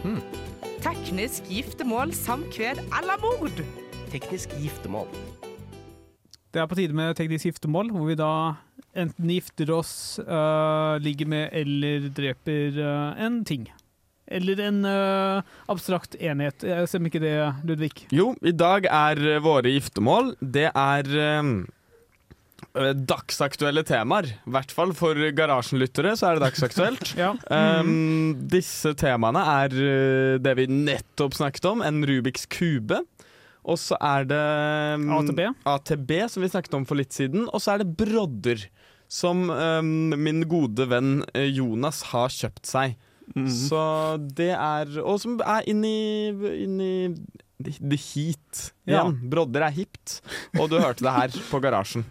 Teknisk 0.83 1.47
giftermål, 1.51 2.15
samkved 2.17 2.83
eller 2.89 3.23
mord. 3.23 3.63
Teknisk 4.11 4.55
giftermål. 4.59 5.09
Det 6.55 6.63
er 6.63 6.69
på 6.71 6.79
tide 6.79 6.97
med 6.97 7.15
teknisk 7.19 7.51
giftermål, 7.51 7.91
hvor 7.95 8.11
vi 8.11 8.19
da 8.19 8.31
enten 8.97 9.31
gifter 9.31 9.71
oss, 9.77 10.19
øh, 10.25 10.97
ligger 11.05 11.29
med 11.29 11.49
eller 11.53 12.09
dreper 12.17 12.79
øh, 12.83 13.27
en 13.27 13.43
ting. 13.45 13.67
Eller 14.27 14.59
en 14.67 14.83
øh, 14.89 15.43
abstrakt 15.71 16.17
enhet. 16.19 16.65
Jeg 16.67 16.89
Stemmer 16.89 17.13
ikke 17.13 17.23
det, 17.23 17.37
Ludvig? 17.69 17.93
Jo, 18.11 18.33
i 18.43 18.51
dag 18.51 18.89
er 18.91 19.21
eh, 19.37 19.43
våre 19.45 19.71
giftermål 19.71 20.33
Det 20.41 20.71
er 20.73 21.13
eh, 21.15 21.39
eh, 21.39 21.53
dagsaktuelle 23.09 23.83
temaer. 23.87 24.29
I 24.47 24.53
hvert 24.55 24.73
fall 24.75 24.93
for 24.97 25.19
garasjenlyttere 25.37 26.15
så 26.17 26.31
er 26.31 26.39
det 26.39 26.47
dagsaktuelt. 26.47 27.13
Ja. 27.21 27.31
Um, 27.51 28.35
disse 28.51 28.93
temaene 28.99 29.41
er 29.65 29.77
eh, 29.77 30.39
det 30.43 30.53
vi 30.59 30.67
nettopp 30.71 31.37
snakket 31.39 31.69
om, 31.71 31.83
en 31.85 32.03
Rubiks 32.07 32.47
kube. 32.53 33.01
Og 33.67 33.79
så 33.83 33.97
er 33.99 34.27
det 34.31 34.43
um, 35.01 35.09
ATB. 35.17 35.41
ATB, 35.67 36.13
som 36.31 36.45
vi 36.45 36.51
snakket 36.53 36.77
om 36.79 36.85
for 36.87 36.99
litt 37.01 37.17
siden. 37.17 37.49
Og 37.51 37.63
så 37.65 37.75
er 37.75 37.83
det 37.83 37.89
brodder, 37.99 38.63
som 39.11 39.47
um, 39.51 39.91
min 40.19 40.45
gode 40.51 40.87
venn 40.91 41.21
eh, 41.35 41.49
Jonas 41.57 42.05
har 42.13 42.31
kjøpt 42.35 42.67
seg. 42.71 42.97
Mhm. 43.35 43.49
Så 43.51 43.81
det 44.39 44.53
er 44.55 45.01
Og 45.03 45.17
som 45.19 45.33
er 45.43 45.65
inni, 45.67 46.31
inni 46.63 46.91
the, 47.59 47.97
heat 47.99 48.69
Ja. 48.87 49.01
igjen. 49.03 49.17
Brodder 49.33 49.65
er 49.67 49.75
hipt, 49.75 50.21
og 50.61 50.71
du 50.71 50.77
hørte 50.79 51.03
det 51.03 51.15
her 51.17 51.35
på 51.51 51.59
garasjen. 51.65 52.05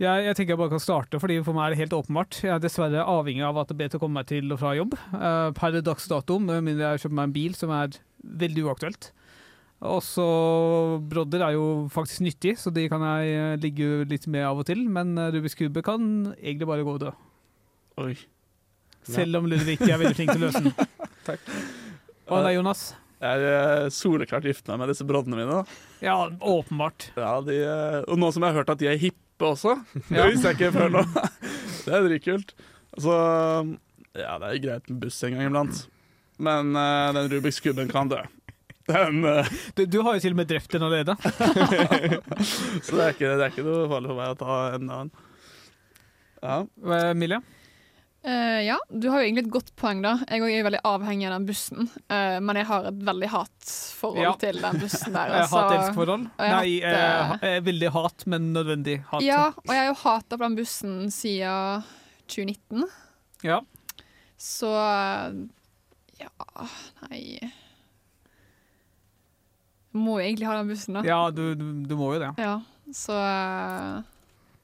Jeg, 0.00 0.24
jeg 0.26 0.36
tenker 0.36 0.54
jeg 0.54 0.60
bare 0.60 0.72
kan 0.72 0.82
starte, 0.82 1.18
fordi 1.20 1.38
for 1.44 1.56
meg 1.56 1.66
er 1.66 1.74
det 1.74 1.82
helt 1.82 1.96
åpenbart. 1.96 2.38
Jeg 2.44 2.54
er 2.54 2.62
dessverre 2.62 3.04
avhengig 3.04 3.44
av 3.44 3.58
at 3.60 3.72
det 3.72 3.76
ber 3.80 3.90
til 3.92 4.00
å 4.00 4.04
komme 4.04 4.22
meg 4.22 4.30
til 4.30 4.54
og 4.54 4.60
fra 4.62 4.72
jobb. 4.78 4.96
Uh, 5.12 5.50
per 5.56 5.76
dags 5.84 6.08
dato, 6.10 6.38
med 6.40 6.64
mindre 6.64 6.94
jeg 6.94 7.04
kjøper 7.04 7.18
meg 7.18 7.28
en 7.28 7.34
bil, 7.36 7.58
som 7.58 7.74
er 7.76 7.98
veldig 8.42 8.64
uaktuelt. 8.68 9.10
Også 9.82 10.24
Brodder 11.10 11.42
er 11.42 11.56
jo 11.56 11.66
faktisk 11.90 12.22
nyttig, 12.22 12.54
så 12.60 12.70
de 12.70 12.84
kan 12.90 13.02
jeg 13.02 13.32
eh, 13.34 13.56
ligge 13.58 14.04
litt 14.06 14.28
med 14.30 14.46
av 14.46 14.60
og 14.62 14.68
til. 14.68 14.84
Men 14.86 15.16
eh, 15.18 15.32
Rubiks 15.34 15.58
kube 15.58 15.82
kan 15.82 16.04
egentlig 16.36 16.68
bare 16.70 16.84
gå 16.86 16.94
og 16.94 17.00
dø. 17.02 17.10
Oi. 18.04 18.14
Selv 19.02 19.40
om 19.40 19.48
Ludvig 19.50 19.80
er 19.82 19.98
veldig 19.98 20.14
flink 20.14 20.30
til 20.30 20.38
å 20.38 20.46
løse 20.46 20.62
den. 20.62 20.76
Takk. 21.28 21.50
Og 22.30 22.46
deg, 22.46 22.54
Jonas? 22.60 22.84
Jeg 23.22 23.50
er 23.50 23.90
soleklart 23.94 24.46
gifta 24.46 24.76
meg 24.76 24.84
med 24.84 24.94
disse 24.94 25.06
broddene 25.06 25.40
mine. 25.40 25.58
da. 25.62 25.82
Ja, 26.02 26.16
åpenbart. 26.30 27.10
Ja, 27.18 27.34
de, 27.42 27.58
og 28.06 28.22
nå 28.22 28.30
som 28.30 28.46
jeg 28.46 28.54
har 28.54 28.62
hørt 28.62 28.70
at 28.70 28.82
de 28.82 28.90
er 28.90 29.02
hippe 29.02 29.31
også, 29.40 29.76
det 30.10 30.26
visste 30.32 30.52
jeg 30.52 30.58
ikke 30.58 30.74
før 30.76 30.92
nå. 30.92 31.06
Det 31.86 31.94
er 31.96 32.04
dritkult. 32.06 32.52
Så 33.00 33.14
ja, 34.14 34.36
det 34.38 34.48
er 34.48 34.60
greit 34.62 34.90
med 34.90 35.00
buss 35.02 35.16
en 35.24 35.34
gang 35.34 35.48
iblant. 35.48 35.80
Men 36.42 36.76
uh, 36.76 37.10
den 37.16 37.30
Rubiks 37.32 37.58
kuben 37.64 37.88
kan 37.90 38.10
dø. 38.12 38.20
Den, 38.86 39.24
uh, 39.24 39.48
Du, 39.74 39.84
du 39.86 39.98
har 40.06 40.14
jo 40.14 40.22
til 40.22 40.36
og 40.36 40.38
med 40.42 40.50
drept 40.50 40.70
den 40.74 40.84
allerede. 40.86 41.16
så 42.84 42.96
det 42.96 43.02
er, 43.02 43.16
ikke, 43.16 43.32
det 43.32 43.46
er 43.46 43.50
ikke 43.50 43.66
noe 43.66 43.88
farlig 43.90 44.12
for 44.12 44.20
meg 44.20 44.34
å 44.34 44.38
ta 44.38 44.60
en 44.76 44.94
annen. 44.98 45.12
Ja. 46.42 46.60
Emilie? 47.10 47.40
Eh, 48.24 48.60
ja, 48.62 48.76
du 48.88 49.08
har 49.10 49.18
jo 49.18 49.26
egentlig 49.26 49.42
et 49.48 49.50
godt 49.50 49.72
poeng, 49.74 49.98
da. 50.04 50.12
Jeg 50.30 50.54
er 50.54 50.66
veldig 50.68 50.80
avhengig 50.86 51.26
av 51.26 51.32
den 51.34 51.46
bussen. 51.48 51.88
Uh, 52.06 52.38
men 52.38 52.60
jeg 52.60 52.68
har 52.68 52.84
et 52.92 53.00
veldig 53.08 53.30
hatforhold 53.32 54.22
Ja. 54.22 54.34
til 54.38 54.60
den 54.62 54.78
bussen 54.78 55.16
der. 55.16 55.32
Eh, 55.32 55.40
altså. 55.40 55.58
Hat-elsk-forhold? 55.58 56.28
jeg 56.38 56.52
Nei, 56.54 56.92
hatt, 57.32 57.42
eh, 57.48 57.58
veldig 57.66 57.90
hat, 57.96 58.26
men 58.30 58.52
nødvendig 58.54 59.00
hat. 59.10 59.24
Ja, 59.26 59.48
og 59.56 59.74
jeg 59.74 59.80
har 59.80 59.90
jo 59.90 59.98
hata 60.04 60.38
på 60.38 60.44
den 60.46 60.56
bussen 60.60 60.94
siden 61.10 61.82
2019. 62.30 62.86
Ja. 63.42 63.58
Så 64.38 64.70
ja, 66.18 66.30
nei 67.08 67.38
Må 69.92 70.16
jo 70.20 70.24
egentlig 70.24 70.46
ha 70.48 70.54
den 70.60 70.70
bussen, 70.70 70.94
da. 70.96 71.02
Ja, 71.04 71.18
du, 71.34 71.54
du, 71.58 71.66
du 71.84 71.96
må 71.98 72.14
jo 72.14 72.22
det. 72.22 72.30
Ja, 72.40 72.54
så 72.94 73.18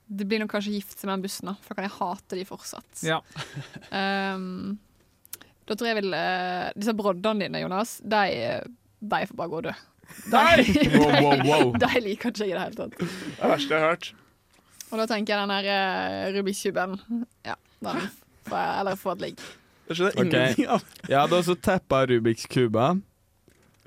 det 0.08 0.24
blir 0.24 0.40
nok 0.40 0.52
kanskje 0.54 0.72
gifte 0.78 0.96
seg 0.96 1.08
med 1.08 1.18
den 1.18 1.24
bussen, 1.26 1.50
da, 1.50 1.54
for 1.62 1.72
da 1.72 1.78
kan 1.78 1.86
jeg 1.86 1.96
hate 1.98 2.38
de 2.38 2.44
fortsatt. 2.48 3.02
Ja. 3.04 3.18
Um, 3.92 4.78
da 5.68 5.76
tror 5.76 5.90
jeg 5.90 5.98
vil 6.00 6.14
uh, 6.16 6.70
Disse 6.78 6.94
broddene 6.96 7.44
dine, 7.44 7.60
Jonas, 7.64 7.98
de, 8.00 8.22
de 9.04 9.20
får 9.28 9.38
bare 9.38 9.52
gå 9.52 9.60
og 9.60 9.68
dø. 9.68 9.76
De, 10.32 10.38
Wow, 10.96 11.10
wow, 11.20 11.42
wow. 11.44 11.72
de 11.82 12.00
liker 12.00 12.32
ikke 12.32 12.46
jeg 12.46 12.54
i 12.54 12.56
det 12.56 12.62
hele 12.62 12.78
tatt. 12.78 12.94
Det 12.96 13.04
er 13.04 13.42
det 13.42 13.50
verste 13.52 13.74
jeg 13.74 13.82
har 13.84 13.90
hørt. 13.92 14.06
Og 14.88 15.02
da 15.02 15.04
tenker 15.10 15.34
jeg 15.34 15.42
den 15.42 15.52
der 15.52 15.68
uh, 15.68 16.28
Rubiks-kuben. 16.38 16.94
Ja, 17.44 17.58
den 17.84 18.06
får 18.48 18.62
jeg 18.62 18.78
eller 18.80 18.96
få 19.02 19.12
et 19.12 19.24
ligg. 19.26 19.42
Jeg 19.88 19.98
skjønner 19.98 20.16
ingenting 20.24 20.70
av 20.72 20.86
Jeg 21.08 21.16
hadde 21.16 21.36
også 21.42 21.58
teppa 21.64 22.00
Rubiks 22.08 22.48
kuba. 22.48 22.94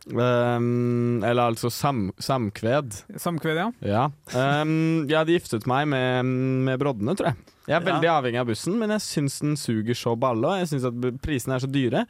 Ehm, 0.09 1.21
eller 1.23 1.51
altså 1.51 1.69
sam, 1.69 2.07
samkved. 2.17 3.03
Samkved, 3.21 3.59
ja. 3.59 3.67
Ja. 3.85 4.05
Um, 4.33 5.05
jeg 5.07 5.17
hadde 5.19 5.35
giftet 5.37 5.67
meg 5.69 5.87
med, 5.91 6.25
med 6.65 6.81
broddene, 6.81 7.13
tror 7.15 7.31
jeg. 7.31 7.37
Jeg 7.69 7.75
er 7.77 7.85
Ja. 7.85 7.85
veldig 7.93 8.09
avhengig 8.09 8.39
av 8.41 8.47
bussen, 8.49 8.79
men 8.81 8.89
jeg 8.95 9.03
syns 9.05 9.39
den 9.43 9.53
suger 9.55 9.93
så 9.95 10.15
balle, 10.17 10.47
og 10.49 10.59
jeg 10.63 10.71
syns 10.73 10.87
at 10.89 11.21
prisene 11.21 11.55
er 11.55 11.63
så 11.63 11.69
dyre. 11.71 12.05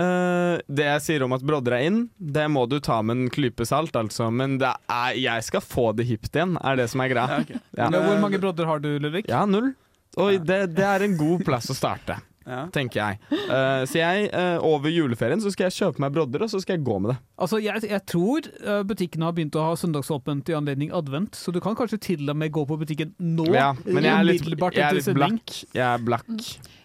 Uh, 0.00 0.56
det 0.72 0.86
jeg 0.86 1.02
sier 1.04 1.22
om 1.26 1.34
at 1.36 1.42
brodder 1.44 1.74
er 1.76 1.84
inn, 1.90 1.98
det 2.16 2.46
må 2.50 2.64
du 2.70 2.78
ta 2.80 3.02
med 3.04 3.18
en 3.18 3.30
klype 3.34 3.66
salt, 3.68 3.92
altså. 3.98 4.30
Men 4.32 4.56
det 4.62 4.70
er, 4.88 5.18
jeg 5.20 5.44
skal 5.50 5.60
få 5.60 5.90
det 5.98 6.06
hipt 6.08 6.30
igjen, 6.32 6.54
er 6.62 6.78
det 6.80 6.88
som 6.94 7.02
er 7.04 7.12
greia. 7.12 7.42
Ja, 7.76 7.88
okay. 7.90 7.98
Hvor 8.06 8.20
mange 8.22 8.40
brodder 8.40 8.70
har 8.70 8.78
du, 8.82 8.88
Ludvig? 9.02 9.26
Ja, 9.28 9.42
null. 9.44 9.74
Og 10.16 10.38
det, 10.46 10.62
det 10.76 10.84
er 10.86 11.02
en 11.06 11.16
god 11.16 11.42
plass 11.44 11.68
å 11.72 11.76
starte, 11.76 12.18
Ja. 12.46 12.64
tenker 12.74 13.00
jeg. 13.00 13.20
Uh, 13.30 13.84
så 13.88 14.00
jeg, 14.00 14.28
uh, 14.34 14.58
over 14.66 14.92
juleferien 14.92 15.42
så 15.42 15.52
skal 15.54 15.68
jeg 15.68 15.76
kjøpe 15.78 16.02
meg 16.02 16.14
brodder, 16.16 16.44
og 16.46 16.52
så 16.52 16.60
skal 16.62 16.78
jeg 16.78 16.84
gå 16.86 16.98
med 17.02 17.14
det. 17.14 17.18
Altså, 17.42 17.60
jeg, 17.62 17.84
jeg 17.88 18.04
tror 18.10 18.50
uh, 18.66 18.82
butikkene 18.88 19.28
har 19.28 19.36
begynt 19.36 19.58
å 19.58 19.66
ha 19.70 19.78
søndagsåpent 19.78 20.52
i 20.52 20.58
anledning 20.58 20.92
advent, 20.96 21.38
så 21.38 21.54
du 21.54 21.60
kan 21.64 21.78
kanskje 21.78 22.00
til 22.10 22.28
og 22.28 22.38
med 22.38 22.52
gå 22.54 22.66
på 22.68 22.78
butikken 22.82 23.14
nå. 23.22 23.48
Ja, 23.54 23.72
men 23.86 24.08
jeg 24.08 24.14
er 24.14 24.28
litt, 24.28 24.46
jeg 24.46 24.86
er 24.86 25.00
litt 25.00 25.12
blakk. 25.16 25.58
Jeg 25.72 25.86
er 25.88 26.06
blakk. 26.06 26.30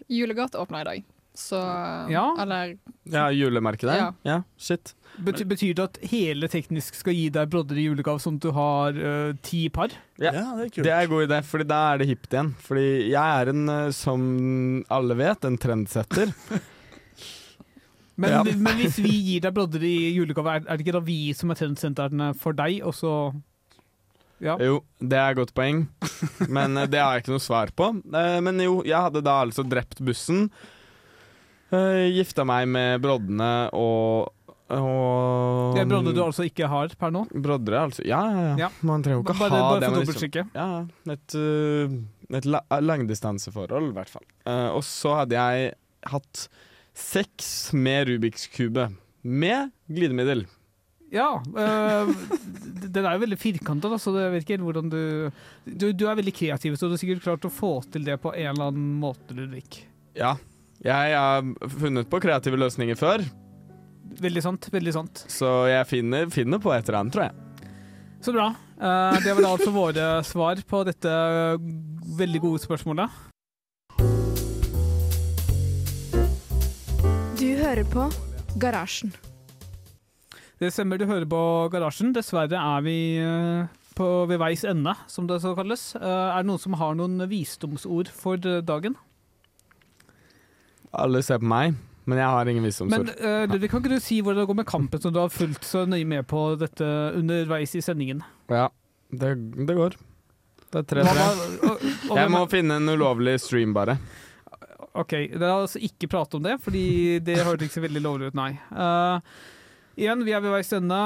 Julegat 0.07 0.55
åpna 0.55 0.85
i 0.85 0.87
dag, 0.87 1.07
så 1.37 1.57
Ja. 2.09 2.23
Eller 2.41 2.77
Ja, 3.05 3.27
julemerket 3.31 3.87
der? 3.91 3.97
Ja. 4.01 4.07
Ja, 4.25 4.37
shit. 4.57 4.93
Bety, 5.17 5.45
betyr 5.49 5.73
det 5.77 5.83
at 5.85 5.97
hele 6.11 6.49
teknisk 6.51 6.97
skal 6.97 7.15
gi 7.15 7.27
deg 7.33 7.49
brodder 7.49 7.77
i 7.79 7.87
julegave, 7.87 8.21
sånn 8.21 8.35
at 8.37 8.45
du 8.45 8.51
har 8.53 8.97
uh, 8.97 9.33
ti 9.45 9.63
par? 9.73 9.93
Ja. 10.21 10.33
ja, 10.33 10.45
det 10.57 10.65
er 10.67 10.71
kult. 10.73 10.83
Det 10.85 10.93
er 10.93 11.05
en 11.05 11.11
god 11.13 11.25
idé, 11.27 11.39
Fordi 11.45 11.67
da 11.69 11.79
er 11.93 12.01
det 12.01 12.07
hipt 12.11 12.33
igjen. 12.33 12.51
Fordi 12.67 12.87
jeg 13.13 13.41
er 13.41 13.51
en, 13.53 13.63
eh, 13.69 13.89
som 13.97 14.25
alle 14.93 15.17
vet, 15.17 15.45
en 15.47 15.57
trendsetter. 15.61 16.33
Men, 18.17 18.31
Ja. 18.33 18.39
men 18.41 18.79
hvis 18.79 18.95
vi 18.97 19.11
gir 19.13 19.43
deg 19.45 19.53
brodder 19.53 19.83
i 19.85 20.09
julegave, 20.15 20.55
er, 20.55 20.63
det 20.65 20.81
ikke 20.81 20.95
da 20.95 21.03
vi 21.05 21.19
som 21.37 21.51
er 21.53 21.59
trendsentrene 21.59 22.31
for 22.33 22.57
deg, 22.57 22.79
og 22.81 22.95
så 22.97 23.11
Ja. 24.41 24.55
Jo, 24.57 24.79
det 24.97 25.17
er 25.17 25.31
et 25.35 25.37
godt 25.37 25.53
poeng, 25.53 25.83
men 26.49 26.77
eh, 26.77 26.87
det 26.89 26.97
har 27.01 27.13
jeg 27.13 27.23
ikke 27.27 27.35
noe 27.35 27.45
svar 27.45 27.69
på. 27.77 27.91
Men 28.41 28.59
jo, 28.61 28.79
jeg 28.85 28.97
hadde 28.97 29.21
da 29.25 29.39
altså 29.45 29.61
drept 29.65 30.01
bussen. 30.01 30.47
Uh, 31.71 32.07
gifta 32.15 32.45
meg 32.47 32.67
med 32.71 33.01
broddene 33.03 33.47
og, 33.75 34.29
og 34.71 35.73
Det 35.75 35.81
er 35.83 35.89
brodder 35.89 36.15
du 36.15 36.21
altså 36.23 36.45
ikke 36.47 36.69
har 36.71 36.93
per 36.99 37.11
nå? 37.11 37.25
Brodre, 37.33 37.81
altså. 37.89 38.05
Ja, 38.07 38.21
ja, 38.31 38.43
ja. 38.45 38.53
Ja. 38.65 38.69
Man 38.87 39.03
trenger 39.03 39.19
jo 39.19 39.25
ikke 39.25 39.35
Bare, 39.41 39.51
ha 39.51 39.65
bare 39.73 39.81
det. 39.81 39.89
for 39.89 39.97
man 39.97 40.05
liksom- 40.07 40.53
Ja, 40.55 40.67
ja. 40.77 41.13
et, 41.17 41.35
uh, 41.35 42.37
et 42.39 42.45
la 42.47 42.61
langdistanseforhold, 42.79 43.89
i 43.91 43.97
hvert 43.99 44.09
fall. 44.15 44.23
Uh, 44.47 44.69
og 44.77 44.83
så 44.87 45.17
hadde 45.21 45.35
jeg 45.35 45.73
hatt 46.07 46.47
sex 46.97 47.73
med 47.73 48.07
Rubiks 48.07 48.47
kube. 48.53 48.87
Med 49.23 49.71
glidemiddel. 49.91 50.45
Ja. 51.11 51.39
øh, 51.55 52.09
den 52.91 53.05
er 53.05 53.13
jo 53.15 53.21
veldig 53.23 53.37
firkanta, 53.39 53.87
så 53.99 54.11
jeg 54.19 54.31
vet 54.33 54.43
ikke 54.43 54.57
hvordan 54.63 54.89
du, 54.91 55.31
du 55.63 55.93
Du 55.95 56.05
er 56.07 56.17
veldig 56.19 56.33
kreativ, 56.35 56.75
så 56.75 56.87
du 56.87 56.95
har 56.95 56.99
sikkert 56.99 57.23
klart 57.23 57.47
å 57.47 57.51
få 57.51 57.69
til 57.91 58.03
det 58.03 58.17
på 58.21 58.33
en 58.35 58.49
eller 58.51 58.71
annen 58.73 58.99
måte, 58.99 59.31
Ludvig. 59.35 59.85
Ja. 60.17 60.33
Jeg 60.85 61.17
har 61.17 61.47
funnet 61.79 62.09
på 62.09 62.19
kreative 62.21 62.59
løsninger 62.59 62.97
før, 62.99 63.23
Veldig 64.17 64.41
sant. 64.41 64.67
Veldig 64.73 64.93
sant. 64.95 65.25
så 65.29 65.67
jeg 65.69 65.85
finner, 65.89 66.29
finner 66.33 66.61
på 66.61 66.71
et 66.73 66.87
eller 66.87 67.01
annet, 67.01 67.13
tror 67.13 67.27
jeg. 67.27 67.67
Så 68.23 68.33
bra. 68.33 68.49
Uh, 68.77 69.17
det 69.21 69.33
var 69.33 69.43
da 69.43 69.51
altså 69.53 69.73
våre 69.73 70.05
svar 70.25 70.61
på 70.69 70.83
dette 70.87 71.13
veldig 72.17 72.41
gode 72.41 72.61
spørsmålet. 72.63 73.23
Du 77.37 77.49
hører 77.61 77.85
på 77.93 78.07
Garasjen. 78.57 79.13
Det 80.57 80.71
stemmer, 80.73 80.97
du 80.97 81.05
hører 81.05 81.27
på 81.29 81.41
Garasjen. 81.73 82.15
Dessverre 82.15 82.57
er 82.57 82.81
vi 82.81 82.97
øh, 83.21 83.67
på, 83.93 84.07
ved 84.25 84.39
veis 84.41 84.63
ende, 84.65 84.95
som 85.05 85.27
det 85.29 85.37
så 85.43 85.51
kalles. 85.57 85.91
Eh, 85.99 86.01
er 86.01 86.41
det 86.41 86.49
noen 86.49 86.63
som 86.63 86.73
har 86.81 86.97
noen 86.97 87.21
visdomsord 87.29 88.09
for 88.09 88.41
dagen? 88.41 88.97
Alle 90.97 91.21
ser 91.23 91.39
på 91.43 91.45
meg, 91.51 91.75
men 92.09 92.17
jeg 92.21 92.27
har 92.33 92.49
ingen 92.49 92.63
Men 92.63 92.71
visdomsord. 92.71 93.09
uh, 93.21 93.45
Ludvig, 93.51 93.69
kan 93.69 93.81
ikke 93.83 93.95
du 93.95 93.99
si 94.03 94.21
hvordan 94.21 94.41
det 94.43 94.47
går 94.49 94.55
med 94.61 94.65
kampen 94.69 95.01
som 95.03 95.13
du 95.13 95.19
har 95.21 95.29
fulgt 95.33 95.63
så 95.67 95.85
nøye 95.89 96.07
med 96.07 96.25
på 96.27 96.43
dette 96.59 96.87
underveis 97.17 97.75
i 97.77 97.81
sendingen? 97.85 98.23
Ja, 98.49 98.69
det, 99.11 99.35
det 99.67 99.75
går. 99.77 99.97
Det 100.71 100.81
er 100.81 101.03
Hva 101.03 101.03
3-3. 101.03 101.03
var- 101.15 101.69
og- 101.71 101.83
og 102.11 102.17
Jeg 102.17 102.29
må 102.33 102.41
finne 102.49 102.75
en 102.81 102.89
ulovlig 102.89 103.37
stream, 103.39 103.73
bare. 103.73 103.97
Ok, 104.97 105.13
La 105.37 105.53
oss 105.61 105.75
altså 105.75 105.83
ikke 105.85 106.09
prate 106.09 106.35
om 106.39 106.43
det, 106.43 106.55
fordi 106.63 107.19
det 107.23 107.37
hørtes 107.37 107.67
ikke 107.69 107.77
så 107.77 107.83
veldig 107.85 108.01
lovlig 108.01 108.27
ut, 108.31 108.35
nei. 108.35 108.49
Eh, 108.71 109.19
igjen, 109.97 110.21
vi 110.25 110.33
er 110.35 110.41
ved 110.43 110.53
veis 110.53 110.69
ende. 110.77 110.97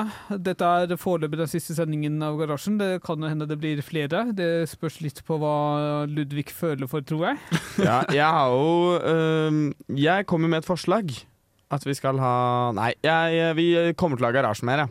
Dette 0.43 0.67
er 0.67 0.93
foreløpig 0.99 1.39
den 1.39 1.49
siste 1.51 1.75
sendingen 1.77 2.19
av 2.25 2.37
Garasjen. 2.39 2.77
Det 2.81 2.99
kan 3.05 3.21
jo 3.23 3.29
hende 3.31 3.47
det 3.49 3.57
blir 3.61 3.81
flere. 3.85 4.25
Det 4.37 4.49
spørs 4.71 4.99
litt 5.03 5.21
på 5.27 5.37
hva 5.41 6.05
Ludvig 6.11 6.49
føler 6.53 6.89
for, 6.91 7.03
tror 7.07 7.29
jeg. 7.31 7.41
Ja, 7.87 8.01
jeg 8.11 8.27
har 8.27 8.51
jo 8.51 8.99
øh, 8.99 9.59
Jeg 9.97 10.27
kommer 10.29 10.51
med 10.51 10.61
et 10.63 10.69
forslag. 10.69 11.13
At 11.71 11.85
vi 11.87 11.95
skal 11.95 12.19
ha 12.19 12.35
Nei, 12.75 12.91
jeg, 13.05 13.55
vi 13.55 13.67
kommer 13.95 14.19
til 14.19 14.27
å 14.27 14.31
ha 14.31 14.35
garasje 14.35 14.67
mer, 14.67 14.85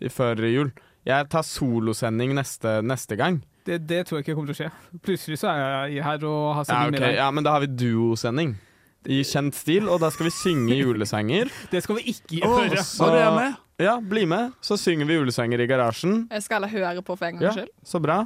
jeg. 0.00 0.10
Før 0.10 0.42
jul. 0.50 0.72
Jeg 1.06 1.28
tar 1.30 1.44
solosending 1.46 2.32
neste, 2.34 2.80
neste 2.82 3.14
gang. 3.20 3.38
Det, 3.64 3.78
det 3.88 4.02
tror 4.08 4.18
jeg 4.18 4.24
ikke 4.26 4.34
kommer 4.36 4.50
til 4.50 4.56
å 4.56 4.62
skje. 4.64 4.98
Plutselig 5.04 5.38
så 5.40 5.52
er 5.52 5.92
jeg 5.94 6.02
her 6.04 6.24
og 6.28 6.40
har 6.58 6.66
Ja, 6.66 6.80
okay. 6.80 6.90
med 6.96 7.04
deg. 7.04 7.14
ja, 7.20 7.28
men 7.32 7.46
da 7.46 7.52
har 7.54 7.62
vi 7.62 7.70
duosending. 7.70 8.56
I 9.06 9.20
kjent 9.26 9.54
stil, 9.54 9.88
og 9.88 10.00
da 10.00 10.08
skal 10.10 10.26
vi 10.30 10.32
synge 10.32 10.76
julesanger. 10.78 11.50
Det 11.72 11.82
skal 11.84 11.96
vi 12.00 12.02
ikke 12.14 12.40
gjøre. 12.40 12.82
så- 12.84 13.10
Var 13.12 13.36
med? 13.36 13.54
Ja, 13.82 13.96
bli 14.00 14.22
med. 14.24 14.52
Så 14.62 14.76
synger 14.78 15.04
vi 15.06 15.14
julesanger 15.18 15.60
i 15.60 15.66
garasjen. 15.66 16.28
Jeg 16.30 16.42
skal 16.44 16.60
alle 16.62 16.68
høre 16.70 17.02
på 17.02 17.16
for 17.18 17.26
en 17.26 17.40
Ja, 17.40 17.48
gangs 17.50 17.56
skyld. 17.58 17.72
så 17.84 18.00
bra. 18.00 18.20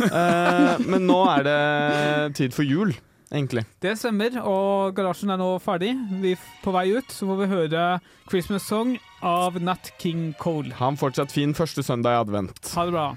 uh, 0.00 0.78
men 0.90 1.06
nå 1.06 1.18
er 1.36 1.42
det 1.44 2.34
tid 2.38 2.54
for 2.56 2.64
jul, 2.64 2.94
egentlig. 3.30 3.66
Det 3.84 3.92
stemmer, 4.00 4.38
og 4.42 4.94
garasjen 4.96 5.30
er 5.30 5.36
nå 5.36 5.50
ferdig. 5.60 5.92
Vi 6.22 6.32
er 6.32 6.40
på 6.64 6.72
vei 6.72 6.86
ut, 6.96 7.04
så 7.12 7.28
får 7.28 7.36
vi 7.42 7.50
høre 7.52 7.84
'Christmas 8.30 8.64
Song' 8.64 8.96
av 9.22 9.60
Nat 9.60 9.92
King 10.00 10.32
Cole. 10.40 10.72
Ha 10.80 10.88
en 10.88 10.96
fortsatt 10.96 11.30
fin 11.30 11.52
første 11.54 11.82
søndag 11.84 12.16
i 12.16 12.20
advent. 12.24 12.72
Ha 12.74 12.84
det 12.86 12.92
bra. 12.96 13.14